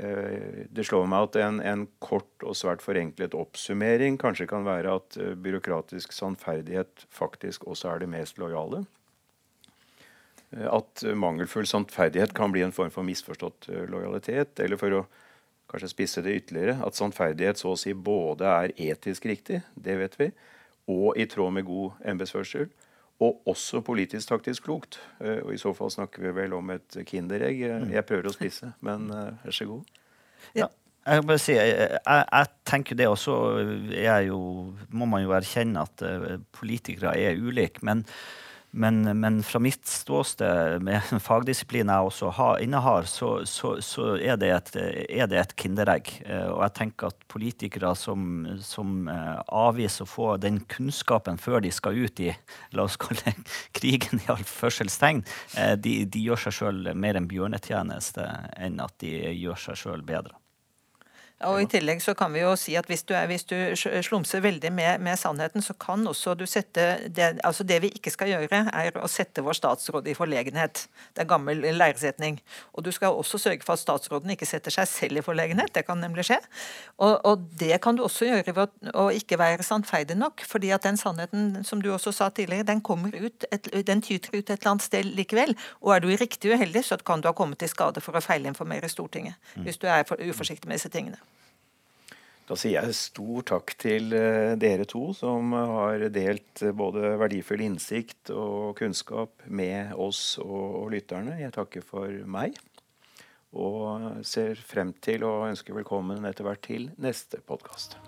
Uh, 0.00 0.64
det 0.70 0.84
slår 0.86 1.08
meg 1.10 1.26
at 1.26 1.36
en, 1.42 1.56
en, 1.66 1.80
kort 2.00 2.44
og 2.46 2.54
svært 2.56 2.80
forenklet 2.80 3.34
oppsummering 3.36 4.14
kanskje 4.22 4.46
kan 4.48 4.62
være 4.64 4.94
at 5.00 5.18
uh, 5.18 5.32
byråkratisk 5.34 6.14
sannferdighet 6.14 7.04
faktisk 7.12 7.66
også 7.68 7.90
er 7.90 8.04
det 8.04 8.08
mest 8.12 8.38
lojale. 8.40 8.84
At 10.50 11.04
mangelfull 11.14 11.66
sannferdighet 11.68 12.32
kan 12.34 12.54
bli 12.54 12.62
en 12.64 12.74
form 12.74 12.90
for 12.90 13.06
misforstått 13.06 13.68
lojalitet. 13.90 14.58
Eller 14.62 14.80
for 14.80 14.96
å 14.96 15.02
kanskje 15.70 15.92
spisse 15.92 16.22
det 16.24 16.34
ytterligere, 16.40 16.78
at 16.82 16.98
sannferdighet 16.98 17.60
så 17.60 17.74
å 17.74 17.78
si 17.78 17.94
både 17.94 18.48
er 18.50 18.74
etisk 18.90 19.28
riktig, 19.30 19.60
det 19.74 19.96
vet 20.00 20.16
vi, 20.18 20.30
og 20.90 21.18
i 21.20 21.26
tråd 21.30 21.54
med 21.54 21.68
god 21.68 22.00
embetsførsel, 22.12 22.70
og 23.20 23.48
også 23.52 23.82
politisk 23.84 24.32
taktisk 24.32 24.64
klokt. 24.68 24.98
Eh, 25.20 25.42
og 25.44 25.52
I 25.54 25.60
så 25.60 25.74
fall 25.76 25.92
snakker 25.92 26.24
vi 26.24 26.34
vel 26.40 26.54
om 26.56 26.72
et 26.72 27.00
Kinderegg. 27.06 27.62
Eh, 27.66 27.80
mm. 27.84 27.94
Jeg 27.96 28.06
prøver 28.08 28.30
å 28.30 28.34
spise, 28.34 28.72
men 28.86 29.10
eh, 29.12 29.32
vær 29.44 29.56
så 29.56 29.66
god. 29.68 29.96
Ja. 30.56 30.70
Jeg, 31.00 31.24
bare 31.28 31.40
si, 31.40 31.54
jeg, 31.56 31.74
jeg, 31.96 32.24
jeg, 32.28 32.48
tenker 32.68 32.96
det 32.96 33.08
også 33.08 33.34
er 33.96 34.26
jo, 34.28 34.40
må 34.92 35.08
man 35.08 35.24
jo 35.24 35.32
erkjenne 35.32 35.84
at 35.88 36.04
politikere 36.52 37.14
er 37.16 37.40
ulike. 37.40 37.80
Men 37.88 38.04
men, 38.70 39.02
men, 39.20 39.42
fra 39.42 39.58
mitt 39.58 39.86
ståsted, 39.86 40.82
med 40.82 41.02
fagdisiplin 41.22 41.90
jeg 41.90 42.06
også 42.10 42.30
har, 42.36 42.58
innehar, 42.62 43.08
så, 43.10 43.30
så, 43.46 43.76
så 43.82 44.14
er, 44.16 44.36
det 44.40 44.50
et, 44.54 44.70
er, 45.08 45.26
det 45.30 45.40
et, 45.40 45.54
kinderegg. 45.58 46.12
Eh, 46.24 46.46
og 46.52 46.62
jeg 46.66 46.76
tenker 46.78 47.10
at 47.10 47.26
politikere 47.30 47.92
som, 47.98 48.46
som 48.62 49.08
eh, 49.10 49.40
avviser 49.46 50.06
å 50.06 50.10
få 50.10 50.28
den 50.42 50.62
kunnskapen 50.70 51.40
før 51.40 51.64
de 51.64 51.72
skal 51.74 51.98
ut 51.98 52.22
i 52.22 52.30
la 52.76 52.86
oss 52.86 52.98
kalle 53.00 53.34
krigen 53.76 54.22
i 54.22 54.30
anførselstegn, 54.30 55.24
førselstegn, 55.26 55.76
de, 55.82 55.96
de 56.06 56.26
gjør 56.28 56.46
seg 56.46 56.58
sjøl 56.60 56.92
mer 56.94 57.18
en 57.18 57.28
bjørnetjeneste 57.30 58.26
enn 58.60 58.78
at 58.82 58.94
de 59.02 59.34
gjør 59.34 59.66
seg 59.68 59.82
sjøl 59.82 60.06
bedre. 60.06 60.39
Og 61.48 61.62
I 61.62 61.66
tillegg 61.72 62.02
så 62.04 62.12
kan 62.16 62.34
vi 62.34 62.42
jo 62.42 62.50
si 62.58 62.74
at 62.76 62.88
hvis 62.90 63.02
du, 63.08 63.14
er, 63.16 63.24
hvis 63.30 63.46
du 63.48 63.54
slumser 64.04 64.42
veldig 64.44 64.68
med, 64.76 65.00
med, 65.00 65.16
sannheten, 65.16 65.62
så 65.64 65.72
kan 65.80 66.04
også 66.08 66.34
du 66.36 66.44
sette 66.48 66.84
det, 67.08 67.30
altså 67.46 67.64
det 67.64 67.78
vi 67.80 67.88
ikke 67.96 68.12
skal 68.12 68.28
gjøre, 68.34 68.60
er 68.68 68.98
å 69.00 69.08
sette 69.08 69.40
vår 69.44 69.56
statsråd 69.56 70.10
i 70.10 70.16
forlegenhet. 70.16 70.82
Det 71.16 71.24
er 71.24 71.30
gammel 71.30 71.64
læresetning. 71.64 72.36
Og 72.76 72.84
du 72.84 72.90
skal 72.92 73.16
også 73.16 73.40
sørge 73.40 73.64
for 73.64 73.72
at 73.72 73.80
statsråden 73.80 74.34
ikke 74.34 74.48
setter 74.48 74.74
seg 74.74 74.90
selv 74.90 75.22
i 75.22 75.24
forlegenhet. 75.24 75.72
Det 75.72 75.86
kan 75.88 76.02
nemlig 76.04 76.26
skje. 76.28 76.36
Og, 77.00 77.16
og 77.24 77.48
det 77.62 77.80
kan 77.80 77.96
du 77.96 78.04
også 78.04 78.28
gjøre 78.28 78.56
ved 78.58 78.62
å, 78.66 78.92
å 79.06 79.08
ikke 79.16 79.40
være 79.40 79.64
sannferdig 79.64 80.18
nok. 80.20 80.44
fordi 80.44 80.74
at 80.76 80.84
den 80.84 81.00
sannheten, 81.00 81.64
som 81.64 81.80
du 81.80 81.88
også 81.94 82.12
sa 82.12 82.28
tidligere, 82.28 82.68
den 82.68 82.84
kommer 82.84 83.16
ut, 83.16 83.48
et, 83.48 83.72
den 83.88 84.04
tyter 84.04 84.36
ut 84.36 84.44
et 84.44 84.58
eller 84.58 84.74
annet 84.74 84.88
sted 84.90 85.08
likevel. 85.16 85.56
Og 85.80 85.96
er 85.96 86.04
du 86.04 86.12
riktig 86.12 86.52
uheldig, 86.52 86.84
så 86.84 87.00
kan 87.00 87.24
du 87.24 87.32
ha 87.32 87.36
kommet 87.36 87.64
til 87.64 87.72
skade 87.72 88.04
for 88.04 88.12
å 88.12 88.24
feilinformere 88.24 88.92
Stortinget. 88.92 89.40
Mm. 89.56 89.64
Hvis 89.64 89.80
du 89.80 89.88
er 89.88 90.04
for 90.04 90.20
uforsiktig 90.20 90.68
med 90.68 90.76
disse 90.76 90.92
tingene. 90.92 91.29
Da 92.50 92.56
sier 92.58 92.80
jeg 92.82 92.96
stor 92.98 93.44
takk 93.46 93.76
til 93.78 94.10
eh, 94.16 94.56
dere 94.58 94.82
to 94.90 95.12
som 95.14 95.52
har 95.54 96.02
delt 96.10 96.64
eh, 96.66 96.74
både 96.74 97.12
verdifull 97.20 97.62
innsikt 97.62 98.32
og 98.34 98.74
kunnskap 98.80 99.46
med 99.46 99.94
oss 99.94 100.34
og, 100.42 100.88
lytterne. 100.90 101.38
Jeg 101.38 101.54
takker 101.54 101.86
for 101.86 102.10
meg. 102.26 102.58
Og 103.54 104.26
ser 104.26 104.58
frem 104.66 104.90
til 104.98 105.22
å 105.26 105.36
ønske 105.46 105.74
velkommen 105.78 106.26
etter 106.26 106.46
hvert 106.46 106.66
til 106.66 106.90
neste 106.98 107.38
podkast. 107.46 108.00